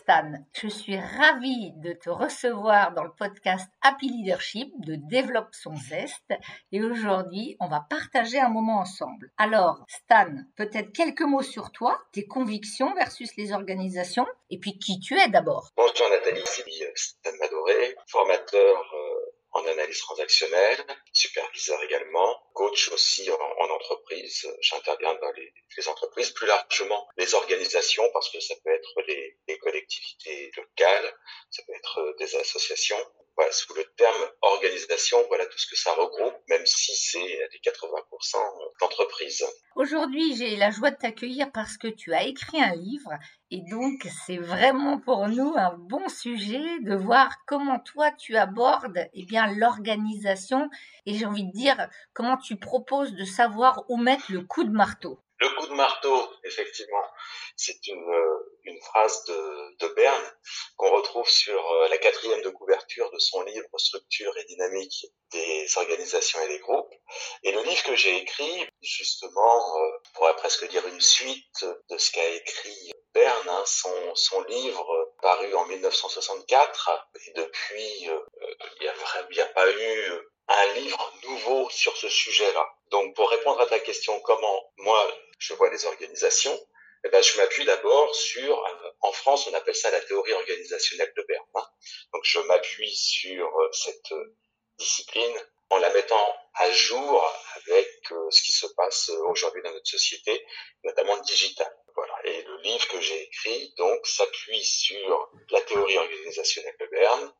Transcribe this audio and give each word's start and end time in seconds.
Stan, 0.00 0.32
je 0.54 0.68
suis 0.68 0.98
ravie 0.98 1.72
de 1.76 1.92
te 1.92 2.08
recevoir 2.08 2.94
dans 2.94 3.04
le 3.04 3.12
podcast 3.12 3.70
Happy 3.82 4.08
Leadership 4.08 4.72
de 4.78 4.94
Développe 4.94 5.52
son 5.52 5.76
zeste 5.76 6.32
et 6.72 6.82
aujourd'hui 6.82 7.58
on 7.60 7.68
va 7.68 7.84
partager 7.90 8.38
un 8.40 8.48
moment 8.48 8.78
ensemble. 8.78 9.30
Alors 9.36 9.84
Stan, 9.88 10.30
peut-être 10.56 10.92
quelques 10.92 11.20
mots 11.20 11.42
sur 11.42 11.70
toi, 11.70 12.00
tes 12.12 12.26
convictions 12.26 12.94
versus 12.94 13.36
les 13.36 13.52
organisations 13.52 14.26
et 14.48 14.58
puis 14.58 14.78
qui 14.78 15.00
tu 15.00 15.18
es 15.18 15.28
d'abord. 15.28 15.68
Bonjour 15.76 16.08
Nathalie, 16.08 16.40
c'est 16.46 16.64
Stan 16.94 17.30
Madoré, 17.38 17.94
formateur 18.06 18.94
euh, 18.94 19.29
en 19.52 19.66
analyse 19.66 19.98
transactionnelle, 20.00 20.84
superviseur 21.12 21.82
également, 21.82 22.40
coach 22.54 22.88
aussi 22.90 23.30
en, 23.30 23.70
entreprise. 23.70 24.48
J'interviens 24.60 25.14
dans 25.14 25.32
les, 25.32 25.52
entreprises, 25.88 26.30
plus 26.30 26.46
largement 26.46 27.08
les 27.16 27.34
organisations, 27.34 28.08
parce 28.12 28.30
que 28.30 28.40
ça 28.40 28.54
peut 28.62 28.70
être 28.70 29.02
les, 29.06 29.58
collectivités 29.58 30.50
locales, 30.56 31.14
ça 31.50 31.62
peut 31.66 31.74
être 31.74 32.16
des 32.18 32.36
associations, 32.36 33.04
sous 33.50 33.74
le 33.74 33.84
terme 33.96 34.30
organisation, 34.42 35.18
voilà 35.28 35.46
tout 35.46 35.58
ce 35.58 35.66
que 35.66 35.76
ça 35.76 35.92
regroupe, 35.94 36.34
même 36.48 36.64
si 36.66 36.94
c'est 36.94 37.18
les 37.18 37.58
80% 37.58 38.36
d'entreprises. 38.80 39.44
Aujourd'hui, 39.76 40.36
j'ai 40.36 40.56
la 40.56 40.70
joie 40.70 40.90
de 40.90 40.96
t'accueillir 40.96 41.50
parce 41.52 41.76
que 41.76 41.88
tu 41.88 42.12
as 42.12 42.24
écrit 42.24 42.62
un 42.62 42.74
livre 42.74 43.12
et 43.50 43.62
donc 43.70 44.06
c'est 44.26 44.36
vraiment 44.36 44.98
pour 44.98 45.28
nous 45.28 45.54
un 45.56 45.74
bon 45.76 46.08
sujet 46.08 46.80
de 46.80 46.94
voir 46.94 47.44
comment 47.46 47.78
toi 47.78 48.10
tu 48.12 48.36
abordes 48.36 49.08
eh 49.12 49.24
bien 49.24 49.52
l'organisation 49.54 50.68
et 51.06 51.14
j'ai 51.14 51.26
envie 51.26 51.46
de 51.46 51.52
dire 51.52 51.88
comment 52.12 52.36
tu 52.36 52.56
proposes 52.56 53.14
de 53.14 53.24
savoir 53.24 53.84
où 53.88 53.96
mettre 53.96 54.32
le 54.32 54.42
coup 54.42 54.64
de 54.64 54.70
marteau. 54.70 55.20
Le 55.40 55.48
coup 55.56 55.66
de 55.68 55.72
marteau, 55.72 56.30
effectivement, 56.44 57.02
c'est 57.56 57.86
une, 57.86 58.06
euh, 58.12 58.58
une 58.64 58.78
phrase 58.82 59.24
de, 59.24 59.76
de 59.78 59.88
Berne 59.94 60.32
qu'on 60.76 60.90
retrouve 60.90 61.28
sur 61.30 61.58
euh, 61.72 61.88
la 61.88 61.96
quatrième 61.96 62.42
de 62.42 62.50
couverture 62.50 63.10
de 63.10 63.18
son 63.18 63.40
livre 63.44 63.66
Structure 63.78 64.36
et 64.36 64.44
dynamique 64.44 65.06
des 65.32 65.66
organisations 65.78 66.42
et 66.42 66.48
des 66.48 66.58
groupes. 66.58 66.92
Et 67.42 67.52
le 67.52 67.62
livre 67.62 67.82
que 67.84 67.96
j'ai 67.96 68.18
écrit, 68.18 68.68
justement, 68.82 69.78
euh, 69.78 69.90
on 69.96 70.18
pourrait 70.18 70.36
presque 70.36 70.68
dire 70.68 70.86
une 70.86 71.00
suite 71.00 71.64
de 71.88 71.96
ce 71.96 72.12
qu'a 72.12 72.28
écrit 72.28 72.92
Berne, 73.14 73.48
hein, 73.48 73.62
son, 73.64 74.14
son 74.14 74.42
livre 74.42 75.14
paru 75.22 75.54
en 75.54 75.64
1964. 75.64 77.08
Et 77.26 77.32
depuis, 77.32 78.02
il 78.02 78.22
n'y 78.82 79.38
a, 79.38 79.44
a 79.44 79.48
pas 79.48 79.70
eu 79.70 80.12
un 80.50 80.72
livre 80.74 81.12
nouveau 81.24 81.70
sur 81.70 81.96
ce 81.96 82.08
sujet-là. 82.08 82.66
Donc, 82.90 83.14
pour 83.14 83.30
répondre 83.30 83.60
à 83.60 83.66
ta 83.66 83.78
question, 83.78 84.18
comment 84.20 84.72
moi 84.78 85.16
je 85.38 85.54
vois 85.54 85.70
les 85.70 85.86
organisations, 85.86 86.58
eh 87.04 87.08
ben, 87.08 87.22
je 87.22 87.36
m'appuie 87.38 87.64
d'abord 87.64 88.14
sur, 88.14 88.66
euh, 88.66 88.90
en 89.00 89.12
France, 89.12 89.46
on 89.46 89.54
appelle 89.54 89.74
ça 89.74 89.90
la 89.90 90.00
théorie 90.00 90.34
organisationnelle 90.34 91.12
de 91.16 91.22
Berne. 91.22 91.46
Hein. 91.54 91.66
Donc, 92.12 92.22
je 92.24 92.40
m'appuie 92.40 92.94
sur 92.94 93.46
euh, 93.46 93.72
cette 93.72 94.12
euh, 94.12 94.36
discipline 94.78 95.34
en 95.70 95.78
la 95.78 95.90
mettant 95.90 96.36
à 96.54 96.70
jour 96.72 97.24
avec 97.56 97.88
ce 98.30 98.42
qui 98.42 98.50
se 98.50 98.66
passe 98.76 99.08
aujourd'hui 99.08 99.62
dans 99.62 99.70
notre 99.70 99.88
société, 99.88 100.44
notamment 100.82 101.14
le 101.14 101.22
digital. 101.22 101.72
Voilà. 101.94 102.12
Et 102.24 102.42
le 102.42 102.56
livre 102.62 102.88
que 102.88 103.00
j'ai 103.00 103.22
écrit, 103.22 103.72
donc, 103.78 104.04
s'appuie 104.04 104.64
sur 104.64 105.30
la 105.50 105.60
théorie 105.60 105.96
organisationnelle 105.96 106.74
de 106.80 106.86
Berne, 106.86 107.32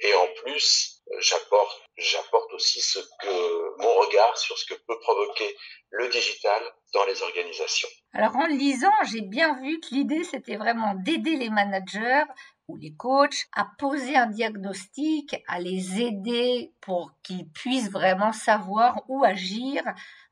et 0.00 0.12
en 0.14 0.26
plus, 0.42 0.97
j'apporte, 1.20 1.82
j'apporte 1.96 2.52
aussi 2.52 2.80
ce 2.80 2.98
que 2.98 3.82
mon 3.82 3.92
regard 4.06 4.36
sur 4.36 4.58
ce 4.58 4.66
que 4.66 4.74
peut 4.74 4.98
provoquer 5.00 5.56
le 5.90 6.08
digital 6.08 6.62
dans 6.92 7.04
les 7.04 7.22
organisations. 7.22 7.88
Alors 8.12 8.36
en 8.36 8.46
lisant, 8.46 8.92
j'ai 9.10 9.22
bien 9.22 9.60
vu 9.60 9.80
que 9.80 9.94
l'idée 9.94 10.24
c'était 10.24 10.56
vraiment 10.56 10.94
d'aider 10.94 11.36
les 11.36 11.50
managers 11.50 12.24
ou 12.68 12.76
les 12.76 12.94
coachs 12.94 13.46
à 13.52 13.66
poser 13.78 14.16
un 14.16 14.26
diagnostic, 14.26 15.36
à 15.46 15.58
les 15.60 16.00
aider 16.00 16.72
pour 16.80 17.12
qu'ils 17.22 17.48
puissent 17.50 17.90
vraiment 17.90 18.32
savoir 18.32 19.02
où 19.08 19.24
agir 19.24 19.82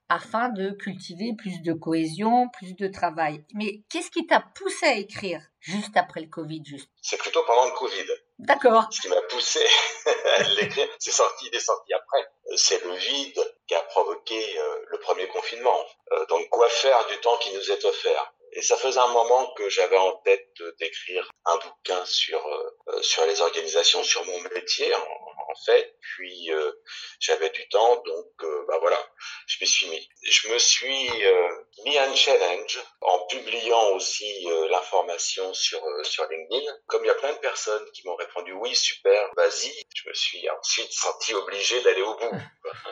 afin 0.09 0.51
de 0.51 0.71
cultiver 0.71 1.35
plus 1.37 1.63
de 1.63 1.73
cohésion, 1.73 2.49
plus 2.51 2.75
de 2.77 2.87
travail. 2.87 3.45
Mais 3.55 3.83
qu'est-ce 3.91 4.11
qui 4.11 4.27
t'a 4.27 4.41
poussé 4.41 4.87
à 4.87 4.95
écrire 4.95 5.43
juste 5.61 5.97
après 5.97 6.21
le 6.21 6.29
Covid 6.29 6.63
juste? 6.65 6.91
C'est 7.03 7.19
plutôt 7.19 7.43
pendant 7.47 7.67
le 7.67 7.77
Covid. 7.77 8.07
D'accord. 8.39 8.87
Ce 8.91 9.01
qui 9.01 9.09
m'a 9.09 9.23
poussé 9.23 9.67
à 10.37 10.43
l'écrire, 10.43 10.89
c'est 10.99 11.11
sorti, 11.11 11.49
des 11.51 11.61
sorties 11.61 11.95
après. 11.95 12.31
C'est 12.57 12.85
le 12.85 12.95
vide 12.95 13.55
qui 13.67 13.75
a 13.75 13.83
provoqué 13.83 14.59
euh, 14.59 14.85
le 14.89 14.99
premier 15.01 15.27
confinement. 15.29 15.85
Euh, 16.13 16.27
donc 16.27 16.47
quoi 16.51 16.69
faire 16.69 17.07
du 17.07 17.17
temps 17.21 17.37
qui 17.39 17.55
nous 17.55 17.71
est 17.71 17.85
offert? 17.85 18.35
Et 18.53 18.63
ça 18.63 18.77
faisait 18.77 19.01
un 19.01 19.09
moment 19.09 19.53
que 19.55 19.69
j'avais 19.69 19.97
en 19.97 20.13
tête 20.19 20.63
d'écrire 20.79 21.31
un 21.47 21.57
bouquin 21.57 22.05
sur 22.05 22.47
euh, 22.47 23.03
sur 23.03 23.25
les 23.27 23.41
organisations, 23.41 24.03
sur 24.03 24.25
mon 24.27 24.41
métier 24.55 24.93
en 25.49 25.55
fait. 25.65 25.97
Puis 26.01 26.51
j'avais 27.21 27.51
du 27.51 27.69
temps, 27.69 28.03
donc 28.05 28.27
bah 28.69 28.79
voilà, 28.81 28.99
je 29.47 29.57
me 29.61 29.67
suis 29.67 29.89
mis. 29.89 30.09
Je 30.23 30.49
me 30.49 30.59
suis 30.59 31.11
mis 31.85 31.99
un 31.99 32.15
challenge 32.15 32.79
en 33.01 33.27
publiant 33.27 33.91
aussi 33.91 34.47
l'information 34.71 35.53
sur 35.55 35.81
sur 36.03 36.27
LinkedIn. 36.29 36.73
Comme 36.87 37.05
il 37.05 37.09
y 37.09 37.11
a 37.11 37.15
plein 37.15 37.33
de 37.33 37.39
personnes 37.39 37.85
qui 37.93 38.07
m'ont 38.07 38.17
répondu 38.17 38.53
oui 38.53 38.75
super, 38.75 39.31
vas-y, 39.37 39.73
je 39.95 40.09
me 40.09 40.15
suis 40.15 40.49
ensuite 40.51 40.93
senti 40.93 41.35
obligé 41.35 41.81
d'aller 41.83 42.03
au 42.03 42.15
bout. 42.17 42.31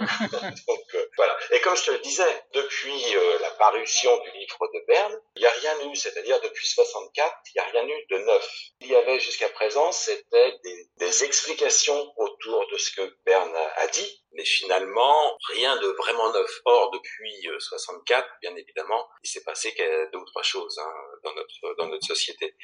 donc 0.67 1.04
voilà. 1.17 1.37
Et 1.51 1.61
comme 1.61 1.77
je 1.77 1.85
te 1.85 1.91
le 1.93 1.99
disais, 1.99 2.45
depuis 2.53 3.15
la 3.41 3.51
parution 3.53 4.17
du 4.21 4.31
livre 4.33 4.59
de 4.73 4.85
Berne, 4.87 5.21
il 5.37 5.41
n'y 5.41 5.47
a 5.47 5.51
rien 5.51 5.91
eu, 5.91 5.97
c'est-à-dire 5.97 6.41
depuis 6.41 6.67
64, 6.67 7.35
il 7.47 7.61
n'y 7.61 7.61
a 7.61 7.71
rien 7.71 7.89
eu 7.89 8.07
de 8.11 8.19
neuf. 8.19 8.61
Il 8.81 8.89
y 8.89 8.97
avait 8.97 9.21
jusqu'à 9.21 9.49
présent, 9.51 9.93
c'était 9.93 10.59
des, 10.65 10.89
des, 10.97 11.25
explications 11.25 12.13
autour 12.17 12.67
de 12.73 12.79
ce 12.79 12.91
que 12.93 13.17
Berne 13.25 13.55
a 13.77 13.87
dit, 13.89 14.24
mais 14.35 14.45
finalement, 14.45 15.39
rien 15.49 15.77
de 15.77 15.87
vraiment 15.89 16.33
neuf. 16.33 16.61
Or, 16.65 16.91
depuis 16.91 17.49
64, 17.59 18.29
bien 18.43 18.55
évidemment, 18.57 19.09
il 19.23 19.29
s'est 19.29 19.45
passé 19.45 19.75
deux 20.13 20.19
ou 20.19 20.25
trois 20.25 20.43
choses 20.43 20.79
hein, 20.79 20.93
dans 21.23 21.35
notre 21.35 21.75
dans 21.79 21.87
notre 21.87 22.07
société. 22.07 22.55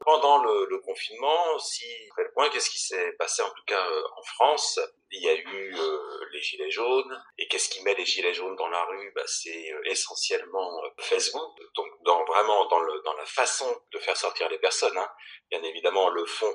Pendant 0.00 0.38
le, 0.38 0.66
le 0.68 0.78
confinement, 0.80 1.58
si 1.58 1.84
le 2.16 2.30
point, 2.32 2.48
qu'est-ce 2.50 2.70
qui 2.70 2.78
s'est 2.78 3.12
passé 3.18 3.42
en 3.42 3.50
tout 3.50 3.64
cas 3.66 3.86
en 4.16 4.22
France? 4.22 4.80
Il 5.12 5.22
y 5.22 5.28
a 5.28 5.34
eu 5.34 5.74
euh, 5.76 6.26
les 6.32 6.40
gilets 6.40 6.70
jaunes. 6.70 7.22
Et 7.38 7.46
qu'est-ce 7.48 7.68
qui 7.68 7.82
met 7.82 7.94
les 7.94 8.04
gilets 8.04 8.34
jaunes 8.34 8.56
dans 8.56 8.68
la 8.68 8.84
rue? 8.84 9.12
Bah, 9.14 9.22
C'est 9.26 9.72
essentiellement 9.84 10.82
Facebook. 10.98 11.56
Donc, 11.74 11.86
dans 12.04 12.24
vraiment 12.24 12.66
dans 12.66 12.80
le 12.80 13.00
dans 13.04 13.14
la 13.14 13.26
façon 13.26 13.66
de 13.92 13.98
faire 13.98 14.16
sortir 14.16 14.48
les 14.48 14.58
personnes. 14.58 14.96
Hein. 14.96 15.08
Bien 15.50 15.62
évidemment, 15.62 16.08
le 16.08 16.24
fond, 16.26 16.54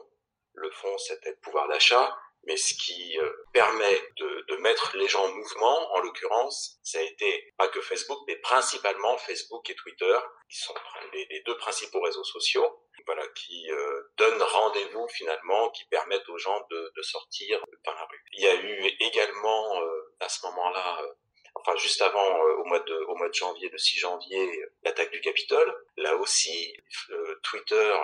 le 0.54 0.70
fond, 0.72 0.98
c'était 0.98 1.32
le 1.32 1.40
pouvoir 1.42 1.68
d'achat 1.68 2.18
mais 2.44 2.58
ce 2.58 2.74
qui 2.74 3.18
euh, 3.20 3.32
permet 3.54 4.02
de, 4.18 4.46
de, 4.48 4.56
mettre 4.58 4.98
les 4.98 5.08
gens 5.08 5.24
en 5.26 5.34
mouvement, 5.34 5.94
en 5.94 6.00
l'occurrence, 6.00 6.80
ça 6.84 7.00
a 7.00 7.02
été 7.02 7.54
pas 7.58 7.68
que 7.68 7.82
Facebook, 7.82 8.20
mais 8.28 8.36
principalement 8.38 9.18
Facebook 9.18 9.70
et 9.70 9.76
Twitter, 9.76 10.18
qui 10.50 10.58
sont 10.58 10.74
les, 11.14 11.44
deux 11.46 11.58
principaux 11.58 12.02
réseaux 12.02 12.24
sociaux, 12.24 12.84
voilà, 13.06 13.28
qui 13.30 13.72
euh, 13.72 14.04
donnent 14.18 14.42
rendez-vous 14.42 15.08
finalement, 15.10 15.70
qui 15.72 15.86
permettent 15.86 16.28
aux 16.30 16.38
gens 16.38 16.66
de, 16.70 16.92
de, 16.96 17.02
sortir 17.02 17.60
dans 17.86 17.94
la 17.94 18.06
rue. 18.06 18.24
Il 18.34 18.44
y 18.44 18.48
a 18.48 18.56
eu 18.56 18.86
également 19.00 19.82
euh, 19.82 20.16
à 20.20 20.30
ce 20.30 20.46
moment-là 20.48 21.02
euh, 21.04 21.14
enfin 21.62 21.78
juste 21.78 22.02
avant 22.02 22.40
au 22.60 22.66
mois 22.66 22.80
de 22.80 22.96
au 23.08 23.16
mois 23.16 23.30
de 23.30 23.34
janvier 23.34 23.70
le 23.70 23.78
6 23.78 23.98
janvier 23.98 24.62
l'attaque 24.84 25.12
du 25.12 25.22
Capitole 25.22 25.74
là 25.98 26.16
aussi 26.18 26.74
Twitter 27.44 27.96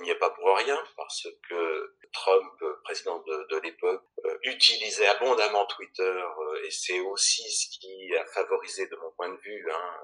n'y 0.00 0.10
est 0.10 0.18
pas 0.18 0.30
pour 0.30 0.56
rien 0.56 0.82
parce 0.96 1.28
que 1.48 1.94
Trump, 2.12 2.52
euh, 2.62 2.74
président 2.84 3.18
de, 3.26 3.46
de 3.50 3.56
l'époque, 3.58 4.02
euh, 4.24 4.38
utilisait 4.44 5.06
abondamment 5.06 5.66
Twitter 5.66 6.02
euh, 6.02 6.64
et 6.64 6.70
c'est 6.70 7.00
aussi 7.00 7.50
ce 7.50 7.78
qui 7.78 8.14
a 8.16 8.24
favorisé, 8.26 8.86
de 8.86 8.96
mon 8.96 9.10
point 9.12 9.30
de 9.30 9.38
vue, 9.38 9.70
hein, 9.72 10.00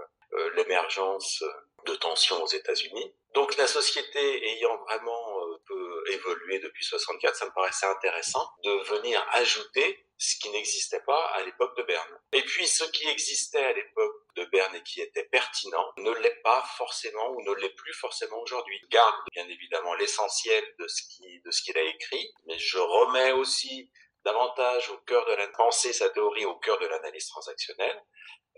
l'émergence 0.56 1.42
de 1.86 1.94
tensions 1.94 2.42
aux 2.42 2.48
États-Unis. 2.48 3.14
Donc 3.34 3.56
la 3.56 3.66
société 3.66 4.46
ayant 4.50 4.76
vraiment 4.84 5.38
peu 5.66 6.04
évolué 6.12 6.58
depuis 6.58 6.84
64, 6.84 7.34
ça 7.34 7.46
me 7.46 7.50
paraissait 7.52 7.86
intéressant 7.86 8.46
de 8.62 8.70
venir 8.94 9.26
ajouter 9.32 10.06
ce 10.18 10.36
qui 10.36 10.50
n'existait 10.50 11.02
pas 11.06 11.26
à 11.36 11.42
l'époque 11.42 11.76
de 11.76 11.82
Berne. 11.84 12.18
Et 12.32 12.42
puis 12.42 12.66
ce 12.66 12.84
qui 12.84 13.08
existait 13.08 13.64
à 13.64 13.72
l'époque 13.72 14.16
de 14.36 14.44
Berne 14.46 14.74
et 14.74 14.82
qui 14.82 15.00
était 15.00 15.24
pertinent 15.24 15.92
ne 15.98 16.10
l'est 16.10 16.42
pas 16.42 16.62
forcément 16.76 17.30
ou 17.30 17.42
ne 17.42 17.54
l'est 17.60 17.74
plus 17.74 17.94
forcément 17.94 18.40
aujourd'hui. 18.40 18.80
Garde 18.90 19.14
bien 19.32 19.48
évidemment 19.48 19.94
l'essentiel 19.94 20.64
de 20.78 20.88
ce 20.88 21.02
qui 21.02 21.40
de 21.40 21.50
ce 21.50 21.62
qu'il 21.62 21.78
a 21.78 21.82
écrit, 21.82 22.32
mais 22.46 22.58
je 22.58 22.78
remets 22.78 23.32
aussi 23.32 23.90
davantage 24.28 24.90
au 24.90 24.98
cœur 24.98 25.24
de 25.26 25.32
la 25.32 25.48
pensée 25.48 25.92
sa 25.92 26.10
théorie 26.10 26.44
au 26.44 26.56
cœur 26.56 26.78
de 26.78 26.86
l'analyse 26.86 27.28
transactionnelle. 27.28 28.02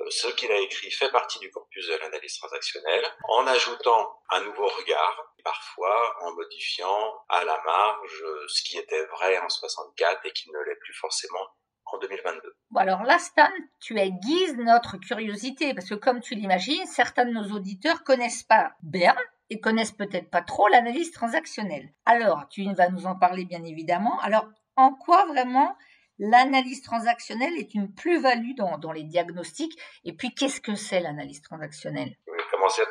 Euh, 0.00 0.06
ce 0.10 0.28
qu'il 0.28 0.50
a 0.50 0.58
écrit 0.58 0.90
fait 0.90 1.10
partie 1.10 1.38
du 1.38 1.50
corpus 1.50 1.86
de 1.86 1.96
l'analyse 1.96 2.36
transactionnelle, 2.38 3.04
en 3.28 3.46
ajoutant 3.46 4.20
un 4.30 4.42
nouveau 4.42 4.66
regard, 4.66 5.34
parfois 5.44 6.16
en 6.22 6.32
modifiant 6.32 7.24
à 7.28 7.44
la 7.44 7.60
marge 7.64 8.24
ce 8.48 8.62
qui 8.62 8.78
était 8.78 9.04
vrai 9.06 9.38
en 9.38 9.48
64 9.48 10.26
et 10.26 10.32
qui 10.32 10.50
ne 10.50 10.58
l'est 10.58 10.80
plus 10.80 10.94
forcément 10.94 11.46
en 11.92 11.98
2022. 11.98 12.56
Bon 12.70 12.80
alors 12.80 13.02
là, 13.02 13.18
Stan, 13.18 13.50
tu 13.80 13.98
aiguises 13.98 14.56
notre 14.56 14.96
curiosité, 14.96 15.74
parce 15.74 15.88
que 15.88 15.94
comme 15.94 16.20
tu 16.20 16.34
l'imagines, 16.34 16.86
certains 16.86 17.26
de 17.26 17.32
nos 17.32 17.54
auditeurs 17.54 18.02
connaissent 18.04 18.44
pas 18.44 18.72
Berne, 18.82 19.18
et 19.50 19.60
connaissent 19.60 19.92
peut-être 19.92 20.30
pas 20.30 20.42
trop 20.42 20.68
l'analyse 20.68 21.10
transactionnelle. 21.10 21.92
Alors, 22.06 22.48
tu 22.48 22.64
vas 22.72 22.88
nous 22.88 23.06
en 23.06 23.16
parler 23.16 23.44
bien 23.44 23.64
évidemment. 23.64 24.18
Alors, 24.20 24.46
en 24.76 24.94
quoi 24.94 25.26
vraiment 25.26 25.76
l'analyse 26.20 26.82
transactionnelle 26.82 27.56
est 27.58 27.74
une 27.74 27.92
plus-value 27.92 28.54
dans, 28.54 28.92
les 28.92 29.04
diagnostics 29.04 29.76
Et 30.04 30.12
puis, 30.12 30.34
qu'est-ce 30.34 30.60
que 30.60 30.74
c'est 30.74 31.00
l'analyse 31.00 31.42
transactionnelle? 31.42 32.14
Je 32.26 32.32
vais 32.32 32.50
commencer 32.50 32.82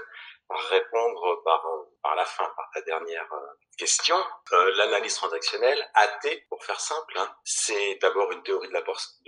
par 0.47 0.59
répondre 0.69 1.41
par, 1.45 1.63
par 2.01 2.15
la 2.15 2.25
fin, 2.25 2.45
par 2.55 2.69
ta 2.73 2.81
dernière 2.81 3.27
euh, 3.31 3.45
question. 3.77 4.15
Euh, 4.51 4.75
l'analyse 4.77 5.13
transactionnelle, 5.13 5.79
AT, 5.93 6.21
pour 6.49 6.63
faire 6.65 6.79
simple, 6.79 7.13
hein, 7.17 7.31
c'est 7.43 7.99
d'abord 8.01 8.31
une 8.31 8.41
théorie 8.41 8.67
de 8.67 8.73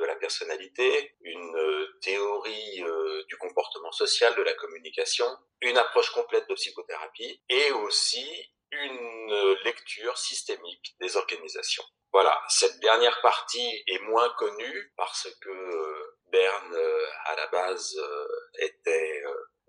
la, 0.05 0.15
personnalité, 0.15 1.15
une 1.21 1.55
euh, 1.55 1.99
théorie 2.01 2.83
du 3.27 3.37
comportement 3.37 3.91
social, 3.91 4.33
de 4.35 4.41
la 4.41 4.53
communication, 4.55 5.27
une 5.61 5.77
approche 5.77 6.09
complète 6.09 6.49
de 6.49 6.55
psychothérapie 6.55 7.41
et 7.49 7.71
aussi 7.71 8.27
une 8.71 9.55
lecture 9.63 10.17
systémique 10.17 10.95
des 10.99 11.17
organisations. 11.17 11.83
Voilà, 12.13 12.41
cette 12.49 12.79
dernière 12.79 13.21
partie 13.21 13.83
est 13.87 13.99
moins 13.99 14.29
connue 14.37 14.93
parce 14.97 15.27
que 15.41 16.15
Berne, 16.31 16.77
à 17.25 17.35
la 17.35 17.47
base, 17.47 17.97
était 18.59 19.23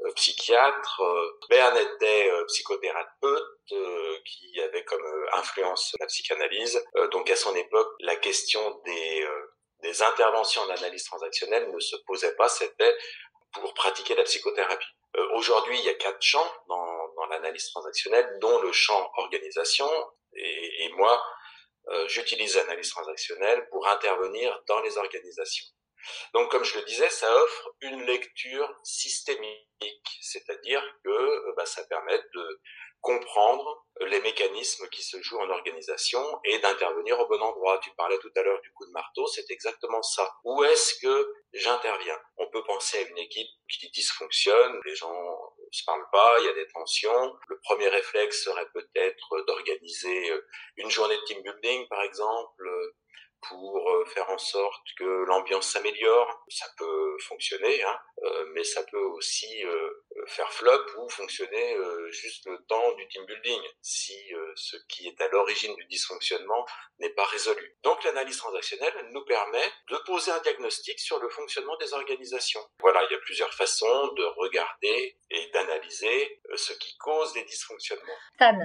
euh, 0.05 0.13
psychiatre. 0.15 1.01
Euh, 1.01 1.39
Berne 1.49 1.77
était 1.77 2.31
euh, 2.31 2.45
psychothérapeute 2.47 3.49
qui 4.25 4.61
avait 4.61 4.85
comme 4.85 5.05
influence 5.35 5.95
la 6.01 6.07
psychanalyse. 6.07 6.83
donc 7.11 7.31
à 7.31 7.37
son 7.37 7.55
époque, 7.55 7.89
la 8.01 8.17
question 8.17 8.81
des, 8.85 9.27
des 9.81 10.03
interventions 10.03 10.63
en 10.63 10.71
analyse 10.71 11.05
transactionnelle 11.05 11.71
ne 11.71 11.81
se 11.81 11.97
posait 12.07 12.35
pas, 12.37 12.49
c'était 12.49 12.95
pour 13.55 13.73
pratiquer 13.75 14.15
la 14.15 14.25
psychothérapie. 14.25 14.87
Aujourd'hui, 15.35 15.79
il 15.79 15.85
y 15.85 15.89
a 15.89 15.95
quatre 15.95 16.21
champs 16.21 16.53
dans, 16.69 17.09
dans 17.15 17.27
l'analyse 17.27 17.71
transactionnelle, 17.71 18.39
dont 18.41 18.61
le 18.61 18.73
champ 18.73 19.11
organisation. 19.17 19.89
Et, 20.35 20.85
et 20.85 20.89
moi, 20.91 21.23
j'utilise 22.07 22.57
l'analyse 22.57 22.91
transactionnelle 22.91 23.69
pour 23.71 23.87
intervenir 23.89 24.63
dans 24.69 24.81
les 24.81 24.97
organisations. 24.99 25.67
Donc, 26.35 26.51
comme 26.51 26.65
je 26.65 26.79
le 26.79 26.85
disais, 26.85 27.09
ça 27.11 27.33
offre 27.35 27.75
une 27.81 28.05
lecture 28.05 28.69
systémique, 28.83 30.19
c'est-à-dire 30.21 30.83
que 31.05 31.11
euh, 31.11 31.55
bah, 31.57 31.67
ça 31.67 31.85
permet 31.85 32.19
de 32.35 32.61
comprendre 33.01 33.85
les 34.01 34.21
mécanismes 34.21 34.89
qui 34.89 35.03
se 35.03 35.21
jouent 35.23 35.41
en 35.41 35.51
organisation 35.51 36.25
et 36.45 36.59
d'intervenir 36.61 37.19
au 37.19 37.27
bon 37.27 37.41
endroit. 37.41 37.79
Tu 37.83 37.91
parlais 37.97 38.19
tout 38.19 38.31
à 38.37 38.43
l'heure 38.43 38.61
du 38.61 38.73
coup 38.73 38.87
de 38.87 38.93
marteau, 38.93 39.27
c'est 39.27 39.51
exactement 39.51 40.03
ça. 40.03 40.33
Où 40.45 40.63
est-ce 40.65 40.95
que 41.01 41.35
j'interviens? 41.53 42.19
On 42.37 42.49
peut 42.51 42.63
penser 42.65 42.99
à 42.99 43.09
une 43.09 43.19
équipe 43.19 43.49
qui 43.69 43.91
dysfonctionne, 43.91 44.81
les 44.85 44.95
gens 44.95 45.53
ne 45.73 45.77
se 45.77 45.85
parlent 45.85 46.11
pas, 46.13 46.37
il 46.41 46.47
y 46.47 46.49
a 46.49 46.55
des 46.55 46.69
tensions. 46.69 47.37
Le 47.49 47.59
premier 47.61 47.89
réflexe 47.89 48.45
serait 48.45 48.69
peut-être 48.75 49.45
d'organiser 49.47 50.31
euh, 50.31 50.47
une 50.77 50.91
journée 50.91 51.17
de 51.17 51.23
team 51.23 51.43
building, 51.43 51.89
par 51.89 52.03
exemple, 52.03 52.65
pour 53.49 53.91
euh, 53.91 54.05
faire 54.07 54.29
en 54.31 54.39
sorte 54.39 54.87
que 54.97 55.25
l'ambiance 55.27 55.73
s'améliore. 55.73 56.45
Ça 56.49 56.67
peut 56.79 57.17
fonctionner, 57.29 57.83
hein, 57.83 57.99
euh, 58.25 58.47
mais 58.55 58.65
ça 58.65 58.83
peut 58.85 59.05
aussi 59.17 59.65
euh, 59.65 59.91
faire 60.27 60.53
flop 60.53 60.85
ou 60.99 61.09
fonctionner 61.09 61.77
juste 62.11 62.47
le 62.47 62.59
temps 62.69 62.93
du 62.93 63.09
team 63.09 63.25
building 63.27 63.61
si 63.81 64.17
ce 64.55 64.77
qui 64.89 65.09
est 65.09 65.21
à 65.21 65.29
l'origine 65.29 65.75
du 65.77 65.85
dysfonctionnement 65.87 66.65
n'est 66.99 67.11
pas 67.15 67.25
résolu. 67.25 67.77
Donc 67.83 68.03
l'analyse 68.05 68.37
transactionnelle 68.37 69.09
nous 69.13 69.25
permet 69.25 69.65
de 69.91 69.97
poser 70.07 70.31
un 70.31 70.41
diagnostic 70.41 70.99
sur 71.01 71.19
le 71.21 71.29
fonctionnement 71.29 71.77
des 71.77 71.93
organisations. 71.95 72.61
Voilà, 72.81 73.03
il 73.09 73.13
y 73.13 73.17
a 73.17 73.21
plusieurs 73.21 73.53
façons 73.55 74.13
de 74.15 74.25
regarder 74.37 75.19
et 75.31 75.51
d'analyser 75.53 76.41
ce 76.55 76.73
qui 76.75 76.97
cause 76.99 77.33
des 77.33 77.45
dysfonctionnements. 77.45 78.19
Stan, 78.37 78.59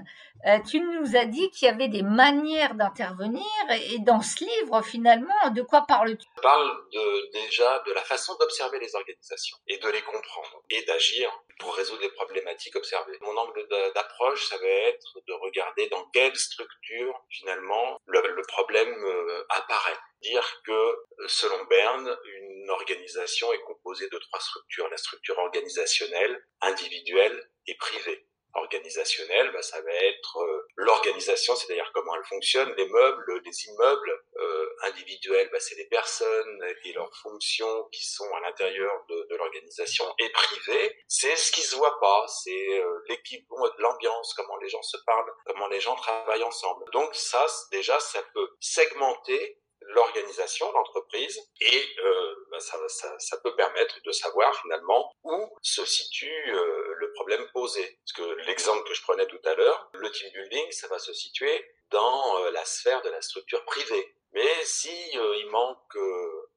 tu 0.69 0.81
nous 0.81 1.15
as 1.15 1.25
dit 1.25 1.49
qu'il 1.51 1.67
y 1.67 1.71
avait 1.71 1.87
des 1.87 2.03
manières 2.03 2.75
d'intervenir 2.75 3.45
et 3.69 3.99
dans 3.99 4.21
ce 4.21 4.43
livre, 4.43 4.81
finalement, 4.81 5.49
de 5.51 5.61
quoi 5.61 5.85
parles-tu? 5.87 6.27
Je 6.35 6.41
parle 6.41 6.89
de, 6.91 7.31
déjà 7.31 7.83
de 7.87 7.93
la 7.93 8.03
façon 8.03 8.35
d'observer 8.39 8.79
les 8.79 8.95
organisations 8.95 9.57
et 9.67 9.77
de 9.77 9.89
les 9.89 10.01
comprendre 10.01 10.63
et 10.69 10.83
d'agir 10.83 11.31
pour 11.59 11.75
résoudre 11.75 12.01
les 12.01 12.11
problématiques 12.11 12.75
observées. 12.75 13.17
Mon 13.21 13.35
angle 13.35 13.67
d'approche, 13.93 14.45
ça 14.47 14.57
va 14.57 14.67
être 14.67 15.19
de 15.27 15.33
regarder 15.33 15.87
dans 15.89 16.05
quelle 16.09 16.35
structure 16.35 17.25
finalement 17.29 17.99
le, 18.05 18.41
problème 18.47 18.93
euh, 19.03 19.45
apparaît. 19.49 19.97
Dire 20.21 20.61
que 20.65 20.95
selon 21.27 21.63
Berne, 21.65 22.17
une 22.25 22.69
organisation 22.69 23.51
est 23.53 23.61
composée 23.61 24.09
de 24.09 24.17
trois 24.17 24.39
structures. 24.39 24.87
La 24.89 24.97
structure 24.97 25.37
organisationnelle, 25.37 26.43
individuelle 26.61 27.49
et 27.67 27.75
privée 27.75 28.26
organisationnelle, 28.57 29.51
bah, 29.51 29.61
ça 29.61 29.81
va 29.81 29.91
être 29.91 30.37
euh, 30.37 30.67
l'organisation, 30.75 31.55
c'est-à-dire 31.55 31.89
comment 31.93 32.15
elle 32.15 32.25
fonctionne, 32.25 32.73
les 32.77 32.87
meubles, 32.87 33.41
les 33.45 33.65
immeubles 33.67 34.23
euh, 34.37 34.69
individuels, 34.83 35.49
bah, 35.51 35.59
c'est 35.59 35.75
les 35.75 35.85
personnes 35.85 36.65
et 36.83 36.93
leurs 36.93 37.15
fonctions 37.17 37.87
qui 37.91 38.05
sont 38.05 38.31
à 38.35 38.41
l'intérieur 38.41 38.93
de, 39.09 39.27
de 39.29 39.35
l'organisation, 39.35 40.05
et 40.19 40.29
privé, 40.29 40.97
c'est 41.07 41.35
ce 41.35 41.51
qui 41.51 41.61
se 41.61 41.75
voit 41.75 41.99
pas, 41.99 42.25
c'est 42.27 42.79
euh, 42.79 42.99
l'équipement, 43.07 43.65
l'ambiance, 43.77 44.33
comment 44.35 44.57
les 44.57 44.69
gens 44.69 44.81
se 44.81 44.97
parlent, 45.05 45.31
comment 45.45 45.67
les 45.67 45.79
gens 45.79 45.95
travaillent 45.95 46.43
ensemble. 46.43 46.85
Donc 46.91 47.13
ça, 47.15 47.45
déjà, 47.71 47.99
ça 47.99 48.21
peut 48.33 48.49
segmenter 48.59 49.59
l'organisation, 49.81 50.71
l'entreprise, 50.71 51.39
et 51.61 51.85
euh, 52.03 52.35
bah, 52.51 52.59
ça, 52.59 52.77
ça, 52.87 53.15
ça, 53.19 53.37
peut 53.37 53.55
permettre 53.55 54.01
de 54.03 54.11
savoir 54.11 54.53
finalement 54.61 55.11
où 55.23 55.57
se 55.61 55.85
situe 55.85 56.53
euh, 56.53 56.76
problème 57.27 57.49
posé. 57.51 57.99
Parce 58.05 58.13
que 58.13 58.45
l'exemple 58.47 58.87
que 58.87 58.93
je 58.93 59.01
prenais 59.01 59.25
tout 59.25 59.41
à 59.43 59.53
l'heure, 59.55 59.89
le 59.93 60.09
team 60.11 60.31
building, 60.31 60.71
ça 60.71 60.87
va 60.87 60.97
se 60.97 61.13
situer 61.13 61.65
dans 61.89 62.39
euh, 62.39 62.51
la 62.51 62.63
sphère 62.63 63.01
de 63.01 63.09
la 63.09 63.21
structure 63.21 63.63
privée. 63.65 64.15
Mais 64.33 64.63
si 64.63 64.91
il 65.11 65.49
manque 65.49 65.97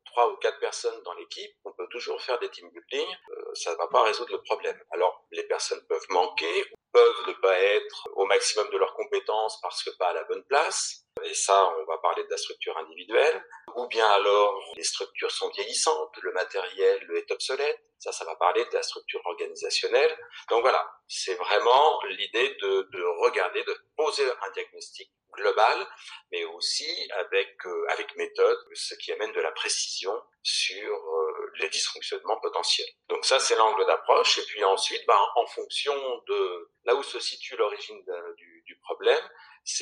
trois 0.05 0.29
ou 0.29 0.37
quatre 0.37 0.59
personnes 0.59 1.01
dans 1.05 1.15
l'équipe, 1.15 1.53
on 1.65 1.73
peut 1.73 1.87
toujours 1.89 2.21
faire 2.21 2.39
des 2.41 2.51
team 2.51 2.69
building, 2.71 3.07
ça 3.55 3.73
ne 3.73 3.77
va 3.77 3.87
pas 3.87 4.03
résoudre 4.03 4.33
le 4.33 4.43
problème. 4.43 4.79
Alors 4.91 5.25
les 5.31 5.45
personnes 5.45 5.81
peuvent 5.89 6.07
manquer, 6.11 6.65
peuvent 6.93 7.29
ne 7.29 7.33
pas 7.35 7.59
être 7.59 8.09
au 8.17 8.27
maximum 8.27 8.69
de 8.71 8.77
leurs 8.77 8.95
compétences 8.95 9.61
parce 9.63 9.83
que 9.85 9.91
pas 9.99 10.09
à 10.09 10.15
la 10.15 10.25
bonne 10.25 10.45
place, 10.45 11.07
et 11.23 11.35
ça, 11.35 11.73
on 11.79 11.85
va 11.85 11.99
parler 11.99 12.25
de 12.25 12.31
la 12.31 12.37
structure 12.37 12.77
individuelle, 12.79 13.45
ou 13.77 13.87
bien 13.89 14.07
alors 14.07 14.61
les 14.77 14.85
structures 14.85 15.31
sont 15.31 15.51
vieillissantes, 15.51 16.17
le 16.23 16.33
matériel 16.33 17.07
est 17.17 17.31
obsolète, 17.31 17.81
ça, 17.99 18.13
ça 18.13 18.25
va 18.25 18.35
parler 18.37 18.65
de 18.65 18.75
la 18.75 18.83
structure 18.83 19.21
organisationnelle. 19.25 20.17
Donc 20.49 20.63
voilà, 20.63 20.91
c'est 21.07 21.35
vraiment 21.35 22.03
l'idée 22.09 22.57
de, 22.63 22.89
de, 22.93 23.03
regarder, 23.23 23.63
de 23.63 23.77
poser 23.97 24.25
un 24.25 24.51
diagnostic 24.55 25.13
global, 25.41 25.87
mais 26.31 26.45
aussi 26.45 26.89
avec, 27.19 27.55
euh, 27.67 27.87
avec 27.89 28.15
méthode, 28.17 28.59
ce 28.75 28.95
qui 28.95 29.13
amène 29.13 29.33
de 29.33 29.41
la 29.41 29.53
précision 29.53 30.15
sur 30.43 30.95
euh, 30.95 31.53
les 31.59 31.69
dysfonctionnements 31.69 32.41
potentiels. 32.41 32.89
Donc 33.09 33.25
ça, 33.25 33.41
c'est 33.41 33.57
l'angle 33.57 33.85
d'approche. 33.87 34.39
Et 34.39 34.43
puis 34.43 34.63
ensuite, 34.65 35.05
ben, 35.07 35.21
en 35.37 35.47
fonction 35.47 35.95
de 36.29 36.71
là 36.85 36.95
où 36.95 37.03
se 37.03 37.19
situe 37.21 37.57
l'origine 37.57 38.03
du, 38.37 38.79
problème, 38.83 39.23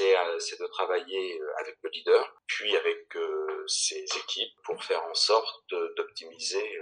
euh, 0.00 0.38
c'est 0.38 0.60
de 0.60 0.66
travailler 0.66 1.40
euh, 1.40 1.52
avec 1.60 1.76
le 1.82 1.90
leader, 1.90 2.34
puis 2.46 2.76
avec 2.76 3.16
euh, 3.16 3.64
ses 3.66 4.04
équipes 4.04 4.52
pour 4.64 4.82
faire 4.84 5.02
en 5.04 5.14
sorte 5.14 5.62
d'optimiser 5.96 6.78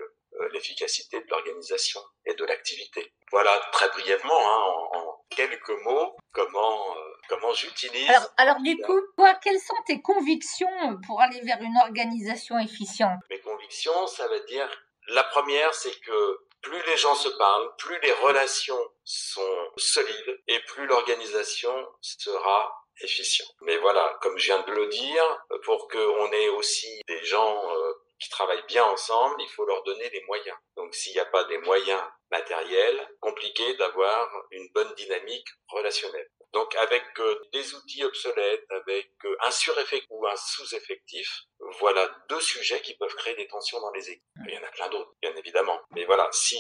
l'efficacité 0.53 1.21
de 1.21 1.27
l'organisation 1.31 2.01
et 2.27 2.35
de 2.35 2.45
l'activité. 2.45 3.13
Voilà 3.31 3.59
très 3.73 3.89
brièvement, 3.89 4.39
hein, 4.39 4.99
en, 4.99 5.25
quelques 5.31 5.85
mots, 5.85 6.17
comment 6.33 6.97
comment 7.29 7.53
j'utilise. 7.53 8.09
Alors, 8.09 8.31
alors 8.37 8.61
du 8.61 8.77
coup, 8.79 9.01
toi, 9.17 9.35
quelles 9.35 9.61
sont 9.61 9.77
tes 9.87 10.01
convictions 10.01 10.99
pour 11.07 11.21
aller 11.21 11.41
vers 11.43 11.61
une 11.61 11.77
organisation 11.83 12.59
efficiente? 12.59 13.21
Mes 13.31 13.41
convictions, 13.41 14.07
ça 14.07 14.29
veut 14.29 14.45
dire 14.47 14.69
la 15.09 15.23
première, 15.25 15.73
c'est 15.75 15.99
que 16.01 16.41
plus 16.63 16.83
les 16.87 16.97
gens 16.97 17.15
se 17.15 17.29
parlent, 17.29 17.71
plus 17.79 17.99
les 18.01 18.13
relations 18.13 18.91
sont 19.05 19.71
solides 19.77 20.41
et 20.49 20.59
plus 20.67 20.87
l'organisation 20.87 21.73
sera 22.01 22.87
efficient. 23.01 23.47
Mais 23.61 23.77
voilà, 23.79 24.19
comme 24.21 24.37
je 24.39 24.47
viens 24.47 24.63
de 24.63 24.73
le 24.73 24.89
dire, 24.89 25.45
pour 25.65 25.89
qu'on 25.89 26.33
ait 26.33 26.49
aussi 26.49 27.01
des 27.07 27.25
gens 27.25 27.63
euh, 27.71 27.93
qui 28.19 28.31
travaillent 28.31 28.67
bien 28.67 28.85
ensemble, 28.85 29.37
il 29.41 29.49
faut 29.51 29.65
leur 29.65 29.83
donner 29.85 30.09
les 30.11 30.25
moyens. 30.27 30.57
Donc 30.77 30.95
s'il 30.95 31.13
n'y 31.13 31.21
a 31.21 31.27
pas 31.27 31.45
des 31.45 31.59
moyens 31.59 32.03
matériels, 32.31 33.09
compliqué 33.21 33.75
d'avoir 33.75 34.29
une 34.51 34.69
bonne 34.75 34.93
dynamique 34.95 35.47
relationnelle. 35.69 36.29
Donc 36.53 36.75
avec 36.77 37.05
euh, 37.19 37.41
des 37.53 37.75
outils 37.75 38.05
obsolètes, 38.05 38.67
avec 38.71 39.11
euh, 39.25 39.37
un 39.45 39.51
sureffectif 39.51 40.07
ou 40.11 40.27
un 40.27 40.37
sous-effectif, 40.37 41.43
voilà 41.81 42.09
deux 42.29 42.41
sujets 42.41 42.81
qui 42.81 42.97
peuvent 42.97 43.15
créer 43.17 43.35
des 43.35 43.47
tensions 43.49 43.81
dans 43.81 43.91
les 43.93 44.11
équipes. 44.11 44.23
Il 44.47 44.55
y 44.55 44.59
en 44.59 44.63
a 44.63 44.71
plein 44.71 44.89
d'autres, 44.89 45.15
bien 45.21 45.35
évidemment. 45.37 45.81
Mais 45.93 46.05
voilà, 46.05 46.29
si 46.33 46.59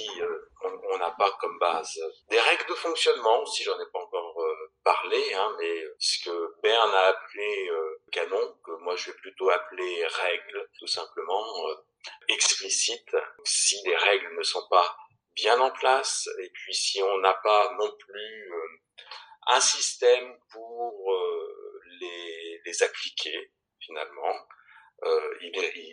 on 0.62 0.98
n'a 0.98 1.10
pas 1.12 1.30
comme 1.40 1.58
base 1.58 1.98
des 2.28 2.40
règles 2.40 2.66
de 2.68 2.74
fonctionnement, 2.74 3.44
si 3.46 3.62
j'en 3.62 3.78
ai 3.80 3.86
pas 3.92 4.00
encore 4.00 4.36
parler, 4.86 5.34
hein, 5.34 5.56
mais 5.58 5.84
ce 5.98 6.24
que 6.24 6.54
Berne 6.62 6.94
a 6.94 7.08
appelé 7.08 7.68
euh, 7.70 8.02
canon, 8.12 8.56
que 8.64 8.70
moi 8.82 8.94
je 8.94 9.10
vais 9.10 9.16
plutôt 9.16 9.50
appeler 9.50 10.06
règles, 10.06 10.68
tout 10.78 10.86
simplement 10.86 11.44
euh, 11.68 11.74
explicites. 12.28 13.16
Si 13.44 13.76
les 13.84 13.96
règles 13.96 14.38
ne 14.38 14.44
sont 14.44 14.64
pas 14.70 14.96
bien 15.34 15.58
en 15.58 15.72
place, 15.72 16.28
et 16.40 16.50
puis 16.50 16.72
si 16.72 17.02
on 17.02 17.18
n'a 17.18 17.34
pas 17.34 17.74
non 17.80 17.90
plus 17.98 18.52
euh, 18.52 18.68
un 19.48 19.60
système 19.60 20.38
pour 20.52 21.12
les, 22.00 22.60
les 22.64 22.82
appliquer 22.82 23.52
finalement. 23.80 24.34
Euh, 25.04 25.34
il, 25.42 25.52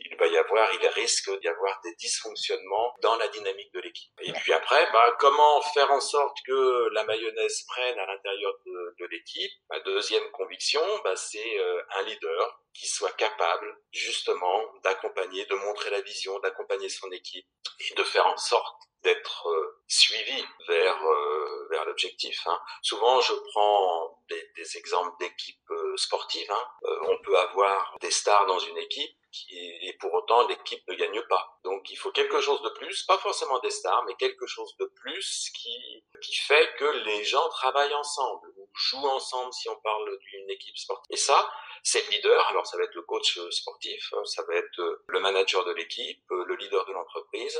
il, 0.10 0.16
va 0.18 0.28
y 0.28 0.38
avoir, 0.38 0.74
il 0.74 0.88
risque 0.88 1.30
d'y 1.42 1.48
avoir 1.50 1.82
des 1.84 1.94
dysfonctionnements 1.96 2.94
dans 3.02 3.18
la 3.18 3.28
dynamique 3.28 3.74
de 3.74 3.82
l'équipe. 3.82 4.14
Et 4.22 4.32
puis 4.32 4.54
après, 4.54 4.90
bah, 4.94 5.18
comment 5.20 5.62
faire 5.62 5.92
en 5.92 6.00
sorte 6.00 6.38
que 6.46 6.88
la 6.94 7.04
mayonnaise 7.04 7.66
prenne 7.68 8.00
à 8.00 8.06
l'intérieur 8.06 8.54
de, 8.66 8.96
de 9.00 9.06
l'équipe? 9.08 9.52
Ma 9.70 9.82
deuxième 9.82 10.32
conviction, 10.32 10.82
bah, 11.04 11.18
c'est 11.18 11.60
euh, 11.60 11.82
un 11.98 12.04
leader 12.04 12.63
qui 12.74 12.88
soit 12.88 13.12
capable 13.12 13.78
justement 13.92 14.62
d'accompagner, 14.84 15.46
de 15.46 15.56
montrer 15.56 15.90
la 15.90 16.02
vision, 16.02 16.40
d'accompagner 16.40 16.90
son 16.90 17.12
équipe 17.12 17.48
et 17.80 17.94
de 17.94 18.04
faire 18.04 18.26
en 18.28 18.38
sorte 18.38 18.84
d'être 19.04 19.48
euh, 19.50 19.82
suivi 19.88 20.46
vers 20.68 21.06
euh, 21.06 21.68
vers 21.70 21.86
l'objectif. 21.86 22.40
Hein. 22.48 22.60
Souvent, 22.82 23.20
je 23.22 23.34
prends 23.52 24.24
des, 24.30 24.52
des 24.56 24.78
exemples 24.78 25.12
d'équipes 25.20 25.70
euh, 25.72 25.98
sportives. 25.98 26.50
Hein. 26.50 26.66
on 27.02 27.18
peut 27.24 27.38
avoir 27.38 27.96
des 28.00 28.12
stars 28.12 28.46
dans 28.46 28.60
une 28.60 28.78
équipe 28.78 29.18
qui, 29.32 29.58
et 29.58 29.94
pour 30.00 30.14
autant 30.14 30.48
l'équipe 30.48 30.88
ne 30.88 30.96
gagne 30.96 31.22
pas. 31.28 31.60
Donc 31.64 31.90
il 31.92 31.98
faut 31.98 32.12
quelque 32.12 32.40
chose 32.40 32.62
de 32.62 32.70
plus, 32.70 33.04
pas 33.04 33.18
forcément 33.18 33.60
des 33.60 33.72
stars, 33.72 34.04
mais 34.06 34.16
quelque 34.16 34.48
chose 34.48 34.76
de 34.78 34.86
plus 35.02 35.52
qui 35.56 36.04
qui 36.22 36.36
fait 36.36 36.76
que 36.78 36.86
les 37.06 37.24
gens 37.26 37.48
travaillent 37.50 37.96
ensemble 37.96 38.48
ou 38.74 38.78
jouent 38.78 39.08
ensemble 39.08 39.54
si 39.54 39.70
on 39.70 39.80
parle 39.82 40.18
d'une 40.20 40.50
équipe 40.50 40.78
sportive. 40.78 41.14
Et 41.14 41.18
ça, 41.18 41.50
c'est 41.84 42.06
le 42.06 42.12
leader. 42.16 42.48
Alors 42.48 42.66
ça 42.66 42.78
va 42.78 42.84
être 42.84 42.96
le 42.96 43.04
coach 43.04 43.40
sportif, 43.52 44.14
hein. 44.14 44.26
ça 44.26 44.44
va 44.48 44.56
être 44.56 45.02
le 45.08 45.20
manager 45.20 45.64
de 45.66 45.74
l'équipe, 45.74 46.24
le 46.30 46.56
leader 46.56 46.86
de 46.86 46.94
l'entreprise 46.94 47.60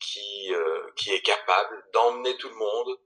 qui, 0.00 0.52
euh, 0.54 0.90
qui 0.96 1.12
est 1.12 1.20
capable 1.20 1.84
d'emmener 1.92 2.36
tout 2.38 2.48
le 2.48 2.54
monde 2.54 2.98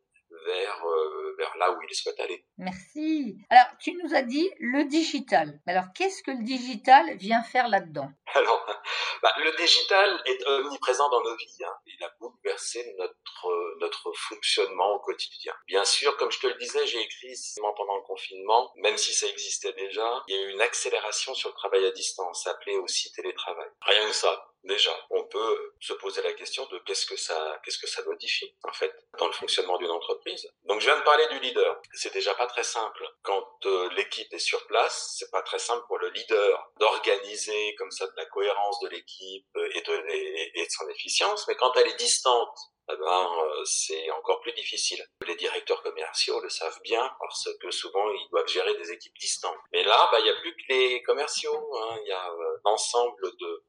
vers, 0.45 0.87
euh, 0.87 1.35
vers 1.39 1.57
là 1.59 1.73
où 1.73 1.83
il 1.83 1.95
souhaite 1.95 2.19
aller. 2.21 2.45
Merci. 2.59 3.37
Alors, 3.51 3.67
tu 3.81 3.93
nous 3.93 4.15
as 4.15 4.23
dit 4.23 4.51
le 4.59 4.85
digital. 4.85 5.61
Alors, 5.67 5.85
qu'est-ce 5.95 6.23
que 6.23 6.31
le 6.31 6.45
digital 6.45 7.17
vient 7.17 7.43
faire 7.43 7.69
là-dedans? 7.69 8.09
Alors, 8.35 8.67
bah, 9.23 9.33
le 9.39 9.57
digital 9.57 10.21
est 10.27 10.47
omniprésent 10.47 11.09
dans 11.11 11.23
nos 11.23 11.37
vies. 11.37 11.65
Hein. 11.65 11.75
Il 11.87 12.05
a 12.05 12.11
bouleversé 12.21 12.95
notre, 12.99 13.79
notre 13.81 14.13
fonctionnement 14.13 14.93
au 14.93 15.01
quotidien. 15.01 15.55
Bien 15.67 15.85
sûr, 15.85 16.17
comme 16.17 16.31
je 16.31 16.41
te 16.41 16.47
le 16.47 16.55
disais, 16.55 16.87
j'ai 16.87 17.01
écrit 17.01 17.35
pendant 17.77 17.97
le 17.97 18.03
confinement, 18.03 18.73
même 18.77 18.97
si 18.97 19.13
ça 19.13 19.27
existait 19.27 19.73
déjà, 19.73 20.23
il 20.29 20.37
y 20.37 20.39
a 20.39 20.43
eu 20.43 20.53
une 20.53 20.61
accélération 20.61 21.35
sur 21.35 21.51
le 21.51 21.55
travail 21.55 21.85
à 21.87 21.91
distance, 21.91 22.47
appelé 22.47 22.77
aussi 22.77 23.13
télétravail. 23.13 23.69
Rien 23.83 24.09
que 24.09 24.15
ça, 24.15 24.54
déjà, 24.65 24.93
on 25.11 25.25
peut 25.25 25.73
se 25.81 25.93
poser 25.95 26.23
la 26.23 26.33
question 26.33 26.67
de 26.67 26.79
qu'est-ce 26.81 27.07
que 27.07 27.17
ça, 27.17 27.61
qu'est-ce 27.65 27.79
que 27.79 27.87
ça 27.87 28.03
modifie, 28.05 28.55
en 28.65 28.73
fait, 28.73 28.95
dans 29.19 29.27
le 29.27 29.33
fonctionnement 29.33 29.79
d'une 29.79 29.91
entreprise. 29.91 30.49
Donc, 30.65 30.81
je 30.81 30.87
viens 30.87 30.99
de 30.99 31.05
parler 31.05 31.27
du 31.29 31.39
leader. 31.41 31.81
C'est 31.93 32.13
déjà 32.13 32.35
pas 32.35 32.47
très 32.47 32.65
simple. 32.65 33.07
Quand 33.23 33.47
euh, 33.67 33.89
l'équipe 33.97 34.33
est 34.33 34.39
sur 34.39 34.67
place, 34.67 35.17
c'est 35.19 35.31
pas 35.31 35.43
très 35.43 35.59
simple 35.59 35.85
pour 35.87 35.99
le 35.99 36.11
leader 36.11 36.73
d'organiser 36.79 37.75
comme 37.77 37.91
ça 37.91 38.07
de 38.07 38.15
la 38.17 38.27
cohérence 38.27 38.81
de 38.81 38.89
l'équipe 38.89 39.47
et 39.75 39.81
de, 39.83 40.05
et, 40.09 40.65
de 40.65 40.71
son 40.71 40.89
efficience. 40.89 41.47
Mais 41.49 41.55
quand 41.57 41.73
elle 41.77 41.89
est 41.89 41.99
distante, 41.99 42.57
eh 42.91 42.97
ben, 42.97 43.29
euh, 43.43 43.65
c'est 43.65 44.11
encore 44.11 44.41
plus 44.41 44.53
difficile. 44.53 45.03
Les 45.27 45.37
directeurs 45.37 45.83
commerciaux 45.83 46.41
le 46.41 46.51
savent 46.51 46.81
bien 46.83 47.11
parce 47.19 47.49
que 47.61 47.71
souvent 47.71 48.11
ils 48.11 48.29
doivent 48.31 48.49
gérer 48.49 48.75
des 48.75 48.93
équipes 48.93 49.17
distantes. 49.19 49.57
Mais 49.73 49.85
là, 49.85 50.09
bah, 50.13 50.19
il 50.21 50.25
n'y 50.25 50.31
a 50.31 50.41
plus 50.41 50.55
que 50.55 50.63
les 50.69 51.03
commerciaux. 51.03 51.57
Hein. 51.77 51.99
Il 52.03 52.09
y 52.09 52.13
a 52.13 52.31
euh, 52.31 52.59
l'ensemble 52.65 53.23
de 53.41 53.47
euh, 53.47 53.65